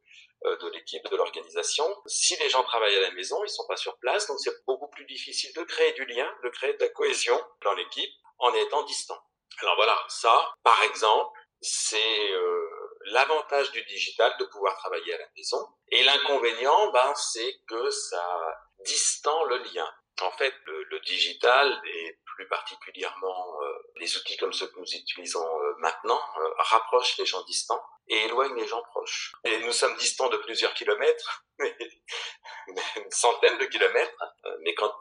de 0.62 0.70
l'équipe, 0.70 1.04
de 1.10 1.16
l'organisation. 1.16 1.86
Si 2.06 2.36
les 2.38 2.50
gens 2.50 2.64
travaillent 2.64 2.96
à 2.96 3.02
la 3.02 3.12
maison, 3.12 3.44
ils 3.44 3.50
sont 3.50 3.68
pas 3.68 3.78
sur 3.78 3.98
place, 3.98 4.28
donc 4.28 4.40
c'est 4.40 4.54
beaucoup 4.66 4.90
plus 4.90 5.06
difficile 5.06 5.52
de 5.56 5.64
créer 5.64 5.94
du 5.94 6.06
lien, 6.06 6.30
de 6.44 6.50
créer 6.50 6.74
de 6.74 6.84
la 6.84 6.90
cohésion 6.90 7.40
dans 7.64 7.74
l'équipe 7.74 8.12
en 8.40 8.54
étant 8.54 8.84
distant. 8.84 9.20
Alors 9.62 9.76
voilà, 9.76 9.98
ça, 10.10 10.54
par 10.64 10.82
exemple, 10.84 11.32
c'est 11.62 12.32
euh, 12.32 12.70
l'avantage 13.06 13.72
du 13.72 13.84
digital 13.86 14.34
de 14.40 14.46
pouvoir 14.46 14.78
travailler 14.78 15.14
à 15.14 15.18
la 15.18 15.28
maison. 15.38 15.66
Et 15.90 16.04
l'inconvénient, 16.04 16.92
ben, 16.92 17.14
c'est 17.16 17.60
que 17.68 17.90
ça 17.90 18.40
distend 18.86 19.44
le 19.46 19.58
lien. 19.58 19.90
En 20.22 20.32
fait, 20.32 20.54
le, 20.66 21.00
digital 21.06 21.82
et 21.86 22.18
plus 22.24 22.48
particulièrement 22.48 23.62
euh, 23.62 23.74
les 23.98 24.18
outils 24.18 24.38
comme 24.38 24.54
ceux 24.54 24.68
que 24.68 24.80
nous 24.80 24.96
utilisons 24.96 25.46
maintenant 25.80 26.20
rapprochent 26.58 27.18
les 27.18 27.26
gens 27.26 27.44
distants 27.44 27.84
et 28.08 28.26
éloigne 28.26 28.56
les 28.56 28.68
gens 28.68 28.82
proches. 28.84 29.34
Et 29.44 29.60
nous 29.60 29.72
sommes 29.72 29.96
distants 29.98 30.30
de 30.30 30.38
plusieurs 30.38 30.74
kilomètres, 30.74 31.44
une 31.60 33.12
centaine 33.12 33.58
de 33.58 33.66
kilomètres. 33.66 34.24
Mais 34.62 34.76
quand, 34.76 34.94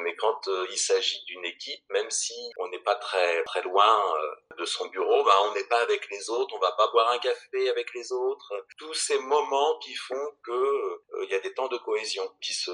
mais 0.00 0.16
quand 0.16 0.48
euh, 0.48 0.66
il 0.70 0.78
s'agit 0.78 1.22
d'une 1.24 1.44
équipe, 1.44 1.82
même 1.90 2.10
si 2.10 2.34
on 2.58 2.68
n'est 2.68 2.82
pas 2.82 2.94
très 2.96 3.42
très 3.44 3.62
loin 3.62 4.16
euh, 4.16 4.56
de 4.56 4.64
son 4.64 4.86
bureau, 4.88 5.24
ben 5.24 5.34
on 5.44 5.54
n'est 5.54 5.64
pas 5.64 5.80
avec 5.80 6.08
les 6.10 6.30
autres, 6.30 6.54
on 6.54 6.58
va 6.58 6.72
pas 6.72 6.90
boire 6.90 7.10
un 7.10 7.18
café 7.18 7.68
avec 7.68 7.92
les 7.94 8.12
autres. 8.12 8.66
Tous 8.78 8.94
ces 8.94 9.18
moments 9.18 9.78
qui 9.78 9.94
font 9.94 10.32
que 10.42 10.52
euh, 10.52 11.24
il 11.24 11.30
y 11.30 11.34
a 11.34 11.40
des 11.40 11.54
temps 11.54 11.68
de 11.68 11.78
cohésion 11.78 12.30
qui 12.40 12.54
se 12.54 12.70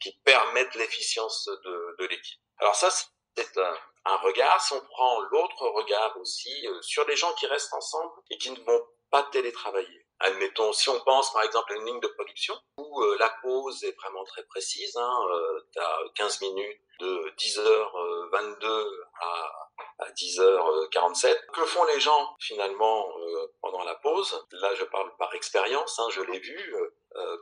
qui 0.00 0.12
permettent 0.24 0.74
l'efficience 0.74 1.48
de, 1.64 2.06
l'équipe. 2.06 2.40
Alors 2.58 2.74
ça, 2.74 2.90
c'est 2.90 3.58
un, 3.58 3.78
un 4.06 4.16
regard. 4.16 4.60
Si 4.60 4.72
on 4.72 4.80
prend 4.80 5.20
l'autre 5.20 5.68
regard 5.68 6.16
aussi 6.18 6.66
sur 6.80 7.06
les 7.06 7.16
gens 7.16 7.32
qui 7.34 7.46
restent 7.46 7.74
ensemble 7.74 8.12
et 8.30 8.38
qui 8.38 8.50
ne 8.50 8.60
vont 8.60 8.82
pas 9.10 9.24
télétravailler. 9.24 9.99
Admettons, 10.20 10.72
si 10.74 10.88
on 10.90 11.00
pense 11.00 11.32
par 11.32 11.42
exemple 11.44 11.72
à 11.72 11.76
une 11.76 11.86
ligne 11.86 12.00
de 12.00 12.08
production 12.08 12.54
où 12.76 13.02
euh, 13.02 13.16
la 13.18 13.30
pause 13.42 13.82
est 13.84 13.96
vraiment 13.96 14.22
très 14.24 14.42
précise, 14.44 14.94
hein, 14.96 15.20
euh, 15.30 15.60
tu 15.72 15.80
as 15.80 15.98
15 16.14 16.42
minutes 16.42 16.80
de 17.00 17.32
10h22 17.38 18.66
euh, 18.66 19.04
à, 19.18 19.70
à 20.00 20.10
10h47. 20.10 21.46
Que 21.54 21.64
font 21.64 21.84
les 21.84 22.00
gens 22.00 22.36
finalement 22.38 23.08
euh, 23.18 23.46
pendant 23.62 23.82
la 23.84 23.94
pause? 23.94 24.46
Là, 24.52 24.74
je 24.74 24.84
parle 24.84 25.10
par 25.16 25.34
expérience, 25.34 25.98
hein, 25.98 26.08
je 26.10 26.20
l'ai 26.20 26.38
vu. 26.38 26.76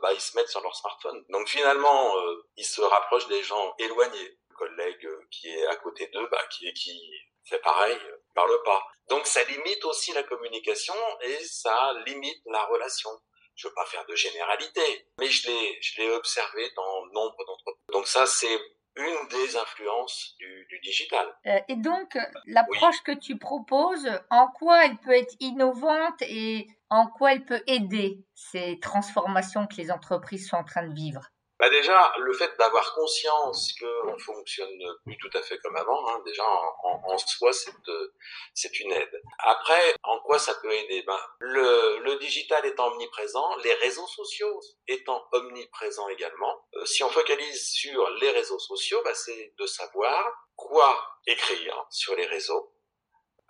bah, 0.01 0.13
ils 0.13 0.21
se 0.21 0.37
mettent 0.37 0.49
sur 0.49 0.61
leur 0.61 0.75
smartphone. 0.75 1.25
Donc 1.29 1.49
finalement, 1.49 2.13
ils 2.55 2.65
se 2.65 2.81
rapprochent 2.81 3.27
des 3.27 3.43
gens 3.43 3.75
éloignés. 3.77 4.37
Le 4.51 4.55
collègue 4.55 5.07
qui 5.31 5.49
est 5.49 5.65
à 5.67 5.75
côté 5.75 6.07
d'eux, 6.07 6.27
bah, 6.31 6.41
qui, 6.49 6.73
qui 6.73 7.11
fait 7.43 7.59
pareil, 7.59 7.97
parle 8.33 8.61
pas. 8.63 8.81
Donc 9.09 9.25
ça 9.25 9.43
limite 9.43 9.83
aussi 9.85 10.13
la 10.13 10.23
communication 10.23 10.93
et 11.21 11.43
ça 11.43 11.93
limite 12.05 12.41
la 12.45 12.63
relation. 12.65 13.09
Je 13.55 13.67
veux 13.67 13.73
pas 13.73 13.85
faire 13.85 14.05
de 14.05 14.15
généralité, 14.15 15.05
mais 15.19 15.27
je 15.27 15.49
l'ai, 15.49 15.81
je 15.81 16.01
l'ai 16.01 16.09
observé 16.11 16.71
dans 16.75 17.05
nombre 17.07 17.45
d'entreprises. 17.45 17.85
Donc 17.91 18.07
ça, 18.07 18.25
c'est 18.25 18.57
une 18.95 19.27
des 19.29 19.57
influences 19.57 20.35
du, 20.39 20.79
digital. 20.83 21.27
Euh, 21.45 21.59
et 21.67 21.75
donc, 21.75 22.17
l'approche 22.45 23.01
que 23.03 23.11
tu 23.11 23.37
proposes, 23.37 24.09
en 24.29 24.47
quoi 24.47 24.85
elle 24.85 24.97
peut 24.97 25.13
être 25.13 25.35
innovante 25.39 26.21
et 26.21 26.67
en 26.89 27.07
quoi 27.07 27.33
elle 27.33 27.45
peut 27.45 27.63
aider 27.67 28.23
ces 28.33 28.79
transformations 28.79 29.67
que 29.67 29.75
les 29.75 29.91
entreprises 29.91 30.49
sont 30.49 30.57
en 30.57 30.63
train 30.63 30.87
de 30.87 30.93
vivre? 30.93 31.29
Bah 31.59 31.69
déjà, 31.69 32.13
le 32.19 32.31
fait 32.31 32.57
d'avoir 32.57 32.93
conscience 32.93 33.73
qu'on 33.79 34.17
fonctionne 34.17 34.81
plus 35.03 35.17
tout 35.17 35.29
à 35.33 35.41
fait 35.41 35.57
comme 35.59 35.75
avant, 35.75 36.07
hein, 36.07 36.21
déjà 36.25 36.43
en, 36.45 37.01
en, 37.05 37.17
soi, 37.17 37.51
c'est 38.53 38.79
une 38.79 38.93
aide. 38.93 39.21
Après, 39.39 39.93
en 40.03 40.19
quoi 40.21 40.39
ça 40.39 40.55
peut 40.55 40.71
aider? 40.71 41.03
Ben, 41.05 41.19
le, 41.39 41.99
le 41.99 42.15
digital 42.15 42.65
étant 42.65 42.87
omniprésent, 42.93 43.57
les 43.57 43.73
réseaux 43.73 44.07
sociaux 44.07 44.61
étant 44.87 45.21
omniprésents 45.33 46.07
également, 46.07 46.65
euh, 46.75 46.85
si 46.85 47.03
on 47.03 47.09
focalise 47.09 47.71
sur 47.71 48.09
les 48.21 48.31
réseaux 48.31 48.59
sociaux, 48.59 49.01
ben, 49.03 49.13
c'est 49.13 49.53
de 49.57 49.65
savoir 49.65 50.31
quoi 50.55 50.97
écrire 51.27 51.85
sur 51.89 52.15
les 52.15 52.25
réseaux 52.25 52.73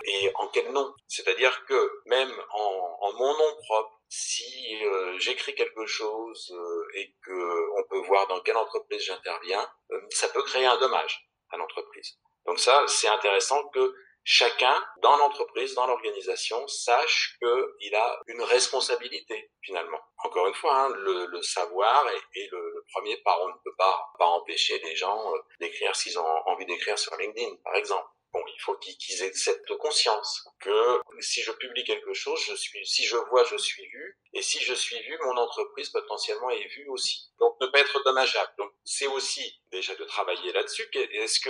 et 0.05 0.31
en 0.35 0.47
quel 0.47 0.71
nom. 0.71 0.93
C'est-à-dire 1.07 1.65
que 1.65 2.01
même 2.05 2.33
en, 2.53 2.97
en 3.01 3.13
mon 3.13 3.37
nom 3.37 3.55
propre, 3.67 3.98
si 4.09 4.83
euh, 4.83 5.19
j'écris 5.19 5.53
quelque 5.53 5.85
chose 5.85 6.51
euh, 6.51 6.87
et 6.95 7.15
que 7.23 7.79
on 7.79 7.83
peut 7.83 8.05
voir 8.07 8.27
dans 8.27 8.41
quelle 8.41 8.57
entreprise 8.57 9.03
j'interviens, 9.03 9.71
euh, 9.91 10.01
ça 10.09 10.27
peut 10.29 10.41
créer 10.43 10.65
un 10.65 10.77
dommage 10.77 11.29
à 11.51 11.57
l'entreprise. 11.57 12.17
Donc 12.45 12.59
ça, 12.59 12.83
c'est 12.87 13.07
intéressant 13.07 13.67
que 13.69 13.95
chacun 14.23 14.83
dans 15.03 15.15
l'entreprise, 15.17 15.75
dans 15.75 15.85
l'organisation, 15.85 16.67
sache 16.67 17.37
qu'il 17.39 17.95
a 17.95 18.19
une 18.27 18.41
responsabilité 18.41 19.51
finalement. 19.61 19.99
Encore 20.23 20.47
une 20.47 20.55
fois, 20.55 20.75
hein, 20.75 20.89
le, 20.89 21.27
le, 21.27 21.41
savoir 21.43 22.07
est, 22.09 22.39
est 22.39 22.49
le, 22.51 22.57
le, 22.57 22.85
premier 22.91 23.17
pas. 23.17 23.39
On 23.43 23.49
ne 23.49 23.59
peut 23.63 23.75
pas, 23.77 24.11
pas 24.17 24.25
empêcher 24.25 24.79
les 24.79 24.95
gens 24.95 25.31
d'écrire 25.59 25.95
s'ils 25.95 26.17
ont 26.17 26.47
envie 26.47 26.65
d'écrire 26.65 26.97
sur 26.97 27.15
LinkedIn, 27.15 27.55
par 27.63 27.75
exemple. 27.75 28.07
Bon, 28.31 28.43
il 28.47 28.61
faut 28.61 28.75
qu'ils 28.75 29.23
aient 29.23 29.33
cette 29.33 29.65
conscience 29.77 30.47
que 30.59 31.01
si 31.19 31.41
je 31.41 31.51
publie 31.51 31.83
quelque 31.83 32.13
chose, 32.13 32.39
je 32.45 32.53
suis, 32.53 32.85
si 32.85 33.03
je 33.05 33.17
vois, 33.17 33.43
je 33.43 33.57
suis 33.57 33.87
vu, 33.87 34.19
et 34.33 34.41
si 34.43 34.59
je 34.59 34.73
suis 34.73 35.01
vu, 35.01 35.17
mon 35.23 35.37
entreprise 35.37 35.89
potentiellement 35.89 36.51
est 36.51 36.67
vue 36.67 36.87
aussi. 36.89 37.31
Donc, 37.39 37.59
ne 37.59 37.67
pas 37.67 37.79
être 37.79 38.03
dommageable. 38.03 38.51
Donc, 38.59 38.71
c'est 38.83 39.07
aussi 39.07 39.59
déjà 39.71 39.95
de 39.95 40.03
travailler 40.03 40.51
là-dessus. 40.51 40.87
Est-ce 40.93 41.39
que 41.39 41.49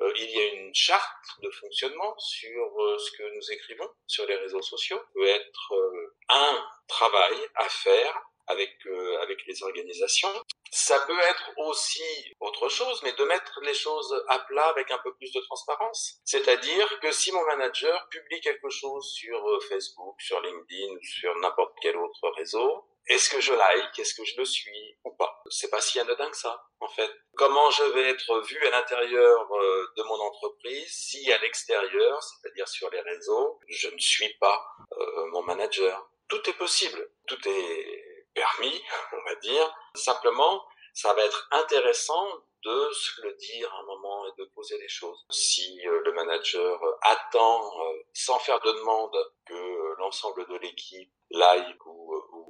euh, 0.00 0.12
il 0.16 0.30
y 0.30 0.38
a 0.40 0.54
une 0.54 0.74
charte 0.74 1.40
de 1.42 1.50
fonctionnement 1.50 2.16
sur 2.18 2.82
euh, 2.82 2.98
ce 2.98 3.10
que 3.12 3.34
nous 3.36 3.52
écrivons 3.52 3.88
sur 4.06 4.26
les 4.26 4.36
réseaux 4.36 4.62
sociaux? 4.62 5.00
Peut 5.14 5.26
être 5.26 5.74
euh, 5.74 6.16
un 6.28 6.68
travail 6.88 7.36
à 7.54 7.68
faire 7.68 8.22
avec 8.48 8.74
euh, 8.86 9.18
avec 9.22 9.46
les 9.46 9.62
organisations. 9.62 10.32
Ça 10.70 10.98
peut 11.06 11.20
être 11.30 11.50
aussi 11.56 12.02
autre 12.40 12.68
chose, 12.68 13.00
mais 13.02 13.12
de 13.12 13.24
mettre 13.24 13.60
les 13.62 13.74
choses 13.74 14.24
à 14.28 14.38
plat 14.40 14.68
avec 14.68 14.90
un 14.90 14.98
peu 14.98 15.14
plus 15.14 15.32
de 15.32 15.40
transparence. 15.40 16.20
C'est-à-dire 16.24 17.00
que 17.00 17.10
si 17.10 17.32
mon 17.32 17.44
manager 17.46 18.08
publie 18.10 18.40
quelque 18.40 18.68
chose 18.68 19.10
sur 19.12 19.48
euh, 19.48 19.60
Facebook, 19.68 20.20
sur 20.20 20.40
LinkedIn 20.40 20.98
sur 21.02 21.34
n'importe 21.36 21.74
quel 21.80 21.96
autre 21.96 22.28
réseau, 22.36 22.84
est-ce 23.08 23.30
que 23.30 23.40
je 23.40 23.54
like 23.54 23.98
Est-ce 23.98 24.14
que 24.14 24.24
je 24.24 24.36
le 24.36 24.44
suis 24.44 24.98
ou 25.04 25.10
pas? 25.12 25.42
C'est 25.48 25.70
pas 25.70 25.80
si 25.80 25.98
anodin 25.98 26.30
que 26.30 26.36
ça, 26.36 26.62
en 26.80 26.88
fait. 26.88 27.10
Comment 27.36 27.70
je 27.70 27.84
vais 27.84 28.10
être 28.10 28.40
vu 28.40 28.66
à 28.66 28.70
l'intérieur 28.70 29.50
euh, 29.50 29.86
de 29.96 30.02
mon 30.02 30.20
entreprise 30.20 30.92
si 30.92 31.32
à 31.32 31.38
l'extérieur, 31.38 32.22
c'est-à-dire 32.22 32.68
sur 32.68 32.90
les 32.90 33.00
réseaux, 33.00 33.58
je 33.66 33.88
ne 33.88 33.98
suis 33.98 34.34
pas 34.34 34.62
euh, 34.92 35.26
mon 35.32 35.42
manager? 35.42 36.10
Tout 36.28 36.50
est 36.50 36.58
possible, 36.58 37.10
tout 37.26 37.48
est 37.48 38.07
permis, 38.34 38.82
on 39.12 39.28
va 39.28 39.34
dire. 39.36 39.74
Simplement, 39.94 40.64
ça 40.94 41.12
va 41.14 41.22
être 41.22 41.48
intéressant 41.50 42.26
de 42.64 42.90
se 42.92 43.22
le 43.22 43.34
dire 43.34 43.72
un 43.74 43.84
moment 43.84 44.26
et 44.26 44.32
de 44.38 44.44
poser 44.46 44.78
les 44.78 44.88
choses. 44.88 45.24
Si 45.30 45.80
euh, 45.86 46.00
le 46.04 46.12
manager 46.12 46.80
attend, 47.02 47.72
sans 48.12 48.38
faire 48.40 48.60
de 48.60 48.72
demande, 48.72 49.16
que 49.46 49.94
l'ensemble 49.98 50.46
de 50.48 50.56
l'équipe 50.56 51.12
like 51.30 51.86
ou 51.86 52.08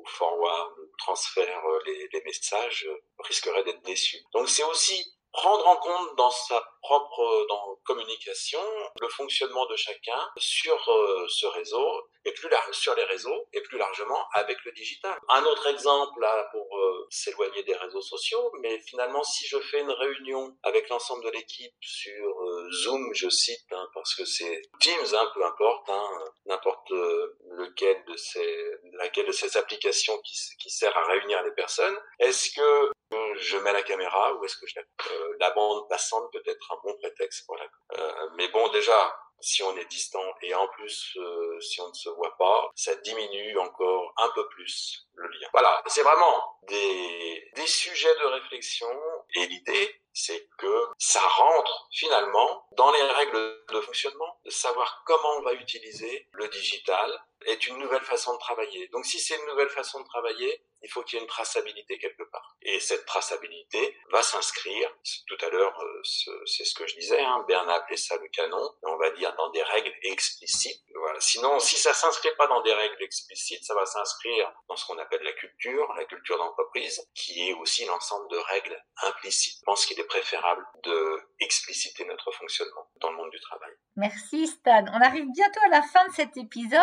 forward, 0.09 0.75
transfère 0.99 1.65
euh, 1.67 1.79
les, 1.87 2.23
messages, 2.25 2.87
euh, 2.89 2.97
risquerait 3.21 3.65
d'être 3.65 3.83
déçu. 3.83 4.19
Donc 4.33 4.49
c'est 4.49 4.65
aussi 4.65 5.19
prendre 5.33 5.67
en 5.67 5.77
compte 5.77 6.17
dans 6.17 6.31
sa 6.31 6.61
propre 6.83 7.21
euh, 7.21 7.47
dans, 7.49 7.77
communication 7.85 8.61
le 9.01 9.09
fonctionnement 9.09 9.67
de 9.67 9.77
chacun 9.77 10.31
sur 10.37 10.77
euh, 10.91 11.27
ce 11.29 11.47
réseau 11.47 12.08
et 12.25 12.33
plus 12.33 12.49
large 12.49 12.75
sur 12.77 12.95
les 12.95 13.05
réseaux 13.05 13.49
et 13.53 13.61
plus 13.63 13.79
largement 13.79 14.29
avec 14.33 14.59
le 14.65 14.73
digital. 14.73 15.19
Un 15.29 15.45
autre 15.45 15.67
exemple 15.69 16.21
là 16.21 16.49
pour 16.53 16.67
euh, 16.79 17.07
s'éloigner 17.11 17.63
des 17.63 17.75
réseaux 17.75 18.03
sociaux, 18.03 18.53
mais 18.61 18.79
finalement 18.81 19.23
si 19.23 19.47
je 19.47 19.59
fais 19.59 19.81
une 19.81 19.91
réunion 19.91 20.57
avec 20.63 20.89
l'ensemble 20.89 21.25
de 21.25 21.31
l'équipe 21.31 21.75
sur 21.81 22.35
Zoom, 22.71 23.13
je 23.15 23.29
cite 23.29 23.67
hein, 23.73 23.89
parce 23.95 24.15
que 24.15 24.25
c'est 24.25 24.63
Teams, 24.81 25.15
hein, 25.15 25.31
peu 25.35 25.45
importe, 25.45 25.89
hein, 25.91 26.09
n'importe 26.47 26.91
lequel 26.91 28.05
de 28.07 28.17
ces 28.17 28.67
laquelle 28.95 29.27
de 29.27 29.33
ces 29.33 29.57
applications 29.57 30.19
qui, 30.23 30.37
qui 30.61 30.71
sert 30.71 30.97
à 30.97 31.05
réunir 31.07 31.43
les 31.43 31.53
personnes, 31.53 31.97
est-ce 32.19 32.51
que 32.51 32.91
je 33.37 33.57
mets 33.59 33.73
la 33.73 33.83
caméra 33.83 34.35
ou 34.35 34.45
est-ce 34.45 34.57
que 34.57 34.67
je 34.67 34.75
la, 34.77 34.83
euh, 35.13 35.37
la 35.41 35.51
bande 35.53 35.89
passante 35.89 36.31
peut 36.33 36.43
être 36.45 36.73
un 36.73 36.79
bon 36.83 36.97
prétexte 36.99 37.47
pour 37.47 37.57
la 37.57 37.65
euh, 37.99 38.29
mais 38.37 38.49
bon 38.49 38.69
déjà 38.69 39.17
si 39.41 39.63
on 39.63 39.77
est 39.77 39.85
distant 39.87 40.25
et 40.43 40.55
en 40.55 40.67
plus 40.69 41.17
euh, 41.17 41.61
si 41.61 41.81
on 41.81 41.89
ne 41.89 41.95
se 41.95 42.09
voit 42.11 42.37
pas 42.39 42.71
ça 42.75 42.95
diminue 42.97 43.59
encore 43.59 44.13
un 44.19 44.31
peu 44.35 44.47
plus 44.49 45.07
le 45.15 45.29
lien. 45.29 45.49
Voilà 45.53 45.83
c'est 45.87 46.03
vraiment 46.03 46.59
des 46.69 47.51
des 47.55 47.67
sujets 47.67 48.15
de 48.21 48.27
réflexion 48.27 48.89
et 49.35 49.47
l'idée 49.47 50.01
c'est 50.13 50.49
que 50.59 50.89
ça 50.99 51.21
rentre 51.21 51.89
finalement 51.93 52.67
dans 52.73 52.91
les 52.91 53.03
règles 53.03 53.65
de 53.73 53.81
fonctionnement, 53.81 54.41
de 54.45 54.51
savoir 54.51 55.03
comment 55.07 55.37
on 55.39 55.43
va 55.43 55.53
utiliser 55.53 56.29
le 56.33 56.49
digital 56.49 57.25
est 57.47 57.67
une 57.67 57.79
nouvelle 57.79 58.03
façon 58.03 58.35
de 58.35 58.39
travailler. 58.39 58.89
Donc 58.89 59.05
si 59.07 59.19
c'est 59.19 59.37
une 59.37 59.47
nouvelle 59.47 59.69
façon 59.69 60.01
de 60.01 60.05
travailler, 60.07 60.63
il 60.83 60.91
faut 60.91 61.03
qu'il 61.03 61.17
y 61.17 61.21
ait 61.21 61.23
une 61.23 61.29
traçabilité 61.29 61.99
quelque 61.99 62.23
part. 62.31 62.57
Et 62.63 62.79
cette 62.81 63.05
traçabilité 63.07 63.97
va 64.11 64.23
s'inscrire, 64.23 64.95
tout 65.27 65.37
à 65.45 65.49
l'heure, 65.49 65.79
euh, 65.83 66.03
c'est 66.47 66.65
ce 66.65 66.75
que 66.75 66.87
je 66.87 66.95
disais, 66.95 67.21
hein, 67.21 67.45
Bern 67.49 67.69
a 67.69 67.85
ça 67.97 68.17
le 68.17 68.29
canon, 68.29 68.71
on 68.83 68.97
va 68.97 69.11
dire 69.11 69.35
dans 69.37 69.51
des 69.51 69.63
règles 69.63 69.93
explicites. 70.03 70.83
Voilà. 70.95 71.21
Sinon, 71.21 71.59
si 71.59 71.77
ça 71.77 71.95
s'inscrit 71.95 72.35
pas 72.37 72.47
dans 72.47 72.63
des 72.63 72.73
règles 72.73 73.03
explicites, 73.03 73.65
ça 73.65 73.75
va 73.75 73.87
s'inscrire 73.87 74.53
dans 74.69 74.77
ce 74.77 74.87
qu'on 74.87 74.99
appelle 74.99 75.23
la 75.23 75.33
culture, 75.33 75.93
la 75.95 76.05
culture 76.05 76.39
d'entreprise, 76.39 77.09
qui 77.15 77.49
est 77.49 77.55
aussi 77.55 77.85
l'ensemble 77.87 78.29
de 78.31 78.37
règles 78.37 78.85
implicites. 79.03 79.59
Je 79.61 79.65
pense 79.65 79.87
qu'il 79.87 79.99
est 79.99 80.05
préférable 80.05 80.65
de 80.85 81.21
expliciter 81.41 82.05
notre 82.05 82.31
fonctionnement 82.33 82.89
dans 83.01 83.11
le 83.11 83.17
monde 83.17 83.31
du 83.31 83.41
travail. 83.41 83.73
Merci 83.97 84.47
Stan. 84.47 84.85
On 84.93 85.01
arrive 85.01 85.27
bientôt 85.33 85.61
à 85.67 85.69
la 85.69 85.83
fin 85.83 86.07
de 86.09 86.15
cet 86.15 86.37
épisode. 86.37 86.79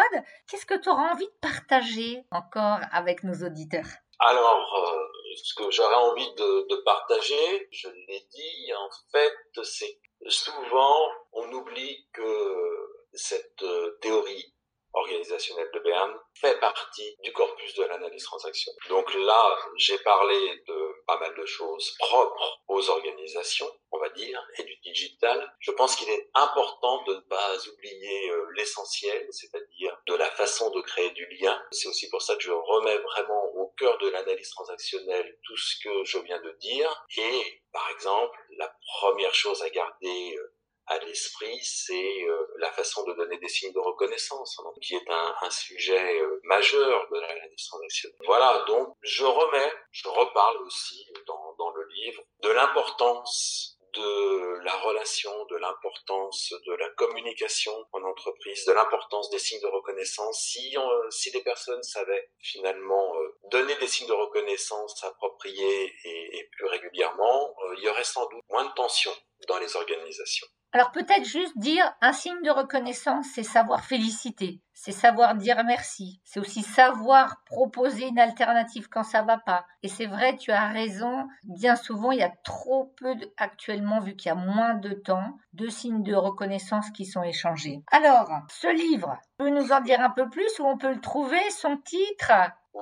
Qu'est-ce 0.47 0.65
que 0.65 0.77
tu 0.79 0.89
auras 0.89 1.13
envie 1.13 1.25
de 1.25 1.39
partager 1.41 2.23
encore 2.31 2.79
avec 2.91 3.23
nos 3.23 3.33
auditeurs? 3.45 3.87
Alors, 4.19 4.75
euh, 4.75 5.35
ce 5.35 5.53
que 5.55 5.71
j'aurais 5.71 5.95
envie 5.95 6.33
de, 6.35 6.75
partager, 6.83 7.67
je 7.71 7.87
l'ai 7.89 8.27
dit, 8.31 8.73
en 8.73 8.89
fait, 9.11 9.63
c'est 9.63 9.99
souvent 10.27 11.09
on 11.33 11.51
oublie 11.51 12.07
que 12.13 12.89
cette 13.13 13.63
euh, 13.63 13.97
théorie 14.01 14.53
organisationnelle 14.93 15.69
de 15.73 15.79
Berne 15.79 16.13
fait 16.35 16.59
partie 16.59 17.17
du 17.23 17.33
corpus 17.33 17.73
de 17.75 17.83
l'analyse 17.83 18.23
transactionnelle. 18.23 18.79
Donc 18.89 19.13
là, 19.13 19.57
j'ai 19.77 19.97
parlé 19.99 20.63
de 20.67 21.03
pas 21.05 21.19
mal 21.19 21.35
de 21.35 21.45
choses 21.45 21.95
propres 21.99 22.61
aux 22.67 22.89
organisations, 22.89 23.69
on 23.84 23.84
dire, 24.09 24.45
et 24.57 24.63
du 24.63 24.75
digital. 24.77 25.53
Je 25.59 25.71
pense 25.71 25.95
qu'il 25.95 26.09
est 26.09 26.29
important 26.33 27.03
de 27.03 27.15
ne 27.15 27.19
pas 27.21 27.57
oublier 27.67 28.29
euh, 28.29 28.47
l'essentiel, 28.55 29.27
c'est-à-dire 29.31 29.97
de 30.07 30.15
la 30.15 30.29
façon 30.31 30.69
de 30.71 30.81
créer 30.81 31.11
du 31.11 31.25
lien. 31.39 31.61
C'est 31.71 31.87
aussi 31.87 32.09
pour 32.09 32.21
ça 32.21 32.35
que 32.35 32.43
je 32.43 32.51
remets 32.51 32.97
vraiment 32.97 33.45
au 33.55 33.67
cœur 33.77 33.97
de 33.99 34.09
l'analyse 34.09 34.49
transactionnelle 34.49 35.37
tout 35.43 35.57
ce 35.57 35.75
que 35.83 36.03
je 36.03 36.17
viens 36.19 36.41
de 36.41 36.51
dire. 36.59 37.05
Et 37.17 37.61
par 37.71 37.89
exemple, 37.91 38.37
la 38.57 38.73
première 38.99 39.33
chose 39.33 39.61
à 39.61 39.69
garder 39.69 40.35
euh, 40.37 40.53
à 40.87 40.99
l'esprit, 40.99 41.59
c'est 41.63 42.23
euh, 42.27 42.47
la 42.59 42.71
façon 42.71 43.03
de 43.05 43.13
donner 43.13 43.37
des 43.39 43.49
signes 43.49 43.73
de 43.73 43.79
reconnaissance, 43.79 44.59
hein, 44.59 44.71
qui 44.81 44.95
est 44.95 45.09
un, 45.09 45.49
sujet 45.49 46.21
majeur 46.43 47.07
de 47.11 47.19
l'analyse 47.19 47.67
transactionnelle. 47.67 48.19
Voilà, 48.25 48.65
donc 48.67 48.95
je 49.01 49.23
remets, 49.23 49.73
je 49.91 50.07
reparle 50.07 50.57
aussi 50.63 51.07
dans 51.25 51.71
le 51.71 51.87
livre 51.87 52.21
de 52.41 52.49
l'importance 52.49 53.74
de 53.95 54.63
la 54.63 54.75
relation, 54.77 55.31
de 55.45 55.57
l'importance 55.57 56.53
de 56.65 56.73
la 56.73 56.89
communication 56.89 57.73
en 57.93 58.03
entreprise, 58.03 58.65
de 58.65 58.73
l'importance 58.73 59.29
des 59.29 59.39
signes 59.39 59.61
de 59.61 59.67
reconnaissance. 59.67 60.39
Si, 60.39 60.75
si 61.09 61.31
les 61.31 61.41
personnes 61.41 61.83
savaient 61.83 62.29
finalement 62.41 63.15
euh, 63.15 63.37
donner 63.51 63.75
des 63.75 63.87
signes 63.87 64.07
de 64.07 64.13
reconnaissance 64.13 65.03
appropriés 65.03 65.93
et, 66.03 66.37
et 66.37 66.49
plus 66.51 66.65
régulièrement, 66.65 67.55
il 67.77 67.83
y 67.83 67.89
aurait 67.89 68.03
sans 68.03 68.27
doute 68.27 68.43
moins 68.49 68.65
de 68.65 68.73
tension 68.73 69.11
dans 69.47 69.59
les 69.59 69.75
organisations. 69.75 70.47
Alors 70.75 70.91
peut-être 70.91 71.23
juste 71.23 71.57
dire 71.57 71.89
un 72.01 72.11
signe 72.11 72.41
de 72.43 72.49
reconnaissance, 72.49 73.27
c'est 73.33 73.43
savoir 73.43 73.85
féliciter, 73.85 74.59
c'est 74.73 74.91
savoir 74.91 75.35
dire 75.35 75.63
merci, 75.63 76.19
c'est 76.25 76.41
aussi 76.41 76.63
savoir 76.63 77.45
proposer 77.45 78.09
une 78.09 78.19
alternative 78.19 78.89
quand 78.89 79.03
ça 79.03 79.21
va 79.21 79.37
pas. 79.37 79.65
Et 79.83 79.87
c'est 79.87 80.05
vrai, 80.05 80.35
tu 80.35 80.51
as 80.51 80.67
raison, 80.67 81.29
bien 81.45 81.77
souvent 81.77 82.11
il 82.11 82.19
y 82.19 82.23
a 82.23 82.33
trop 82.43 82.93
peu 82.97 83.15
actuellement 83.37 84.01
vu 84.01 84.17
qu'il 84.17 84.27
y 84.27 84.31
a 84.33 84.35
moins 84.35 84.73
de 84.73 84.89
temps 84.89 85.37
de 85.53 85.69
signes 85.69 86.03
de 86.03 86.13
reconnaissance 86.13 86.91
qui 86.91 87.05
sont 87.05 87.23
échangés. 87.23 87.81
Alors, 87.93 88.29
ce 88.49 88.67
livre, 88.67 89.17
tu 89.21 89.45
peux 89.45 89.49
nous 89.51 89.71
en 89.71 89.79
dire 89.79 90.01
un 90.01 90.09
peu 90.09 90.27
plus 90.27 90.59
où 90.59 90.65
on 90.65 90.77
peut 90.77 90.91
le 90.91 90.99
trouver, 90.99 91.39
son 91.51 91.77
titre? 91.77 92.33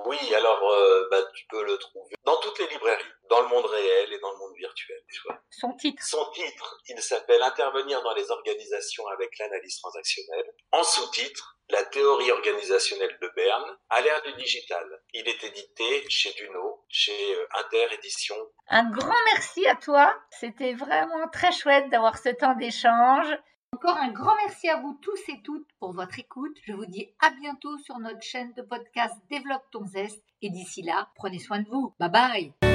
Oui, 0.05 0.17
alors 0.33 0.59
euh, 0.71 1.07
bah, 1.11 1.21
tu 1.35 1.45
peux 1.49 1.63
le 1.63 1.77
trouver 1.77 2.15
dans 2.25 2.35
toutes 2.37 2.57
les 2.57 2.67
librairies, 2.67 3.03
dans 3.29 3.41
le 3.41 3.47
monde 3.47 3.65
réel 3.65 4.11
et 4.11 4.19
dans 4.19 4.31
le 4.31 4.37
monde 4.39 4.55
virtuel. 4.57 4.97
Son 5.51 5.73
titre 5.73 6.03
Son 6.03 6.31
titre, 6.31 6.81
il 6.87 6.99
s'appelle 6.99 7.43
Intervenir 7.43 8.01
dans 8.01 8.15
les 8.15 8.31
organisations 8.31 9.05
avec 9.09 9.37
l'analyse 9.37 9.79
transactionnelle. 9.79 10.51
En 10.71 10.83
sous-titre, 10.83 11.57
La 11.69 11.83
théorie 11.83 12.31
organisationnelle 12.31 13.17
de 13.21 13.31
Berne 13.35 13.77
à 13.89 14.01
l'ère 14.01 14.21
du 14.23 14.33
digital. 14.33 14.85
Il 15.13 15.27
est 15.29 15.43
édité 15.43 16.05
chez 16.09 16.33
Duno, 16.33 16.83
chez 16.89 17.35
euh, 17.35 17.47
Inter 17.59 17.93
Édition. 17.93 18.35
Un 18.69 18.89
grand 18.89 19.23
merci 19.33 19.65
à 19.67 19.75
toi. 19.75 20.13
C'était 20.31 20.73
vraiment 20.73 21.29
très 21.31 21.51
chouette 21.51 21.89
d'avoir 21.89 22.17
ce 22.17 22.29
temps 22.29 22.55
d'échange. 22.55 23.27
Encore 23.73 23.97
un 23.97 24.11
grand 24.11 24.35
merci 24.45 24.69
à 24.69 24.77
vous 24.77 24.99
tous 25.01 25.19
et 25.29 25.41
toutes 25.41 25.67
pour 25.79 25.93
votre 25.93 26.19
écoute. 26.19 26.55
Je 26.63 26.73
vous 26.73 26.85
dis 26.85 27.09
à 27.19 27.31
bientôt 27.31 27.75
sur 27.79 27.97
notre 27.97 28.21
chaîne 28.21 28.53
de 28.53 28.61
podcast 28.61 29.15
Développe 29.31 29.65
ton 29.71 29.83
zeste. 29.87 30.23
Et 30.43 30.51
d'ici 30.51 30.83
là, 30.83 31.09
prenez 31.15 31.39
soin 31.39 31.59
de 31.59 31.67
vous. 31.67 31.91
Bye 31.99 32.11
bye 32.11 32.72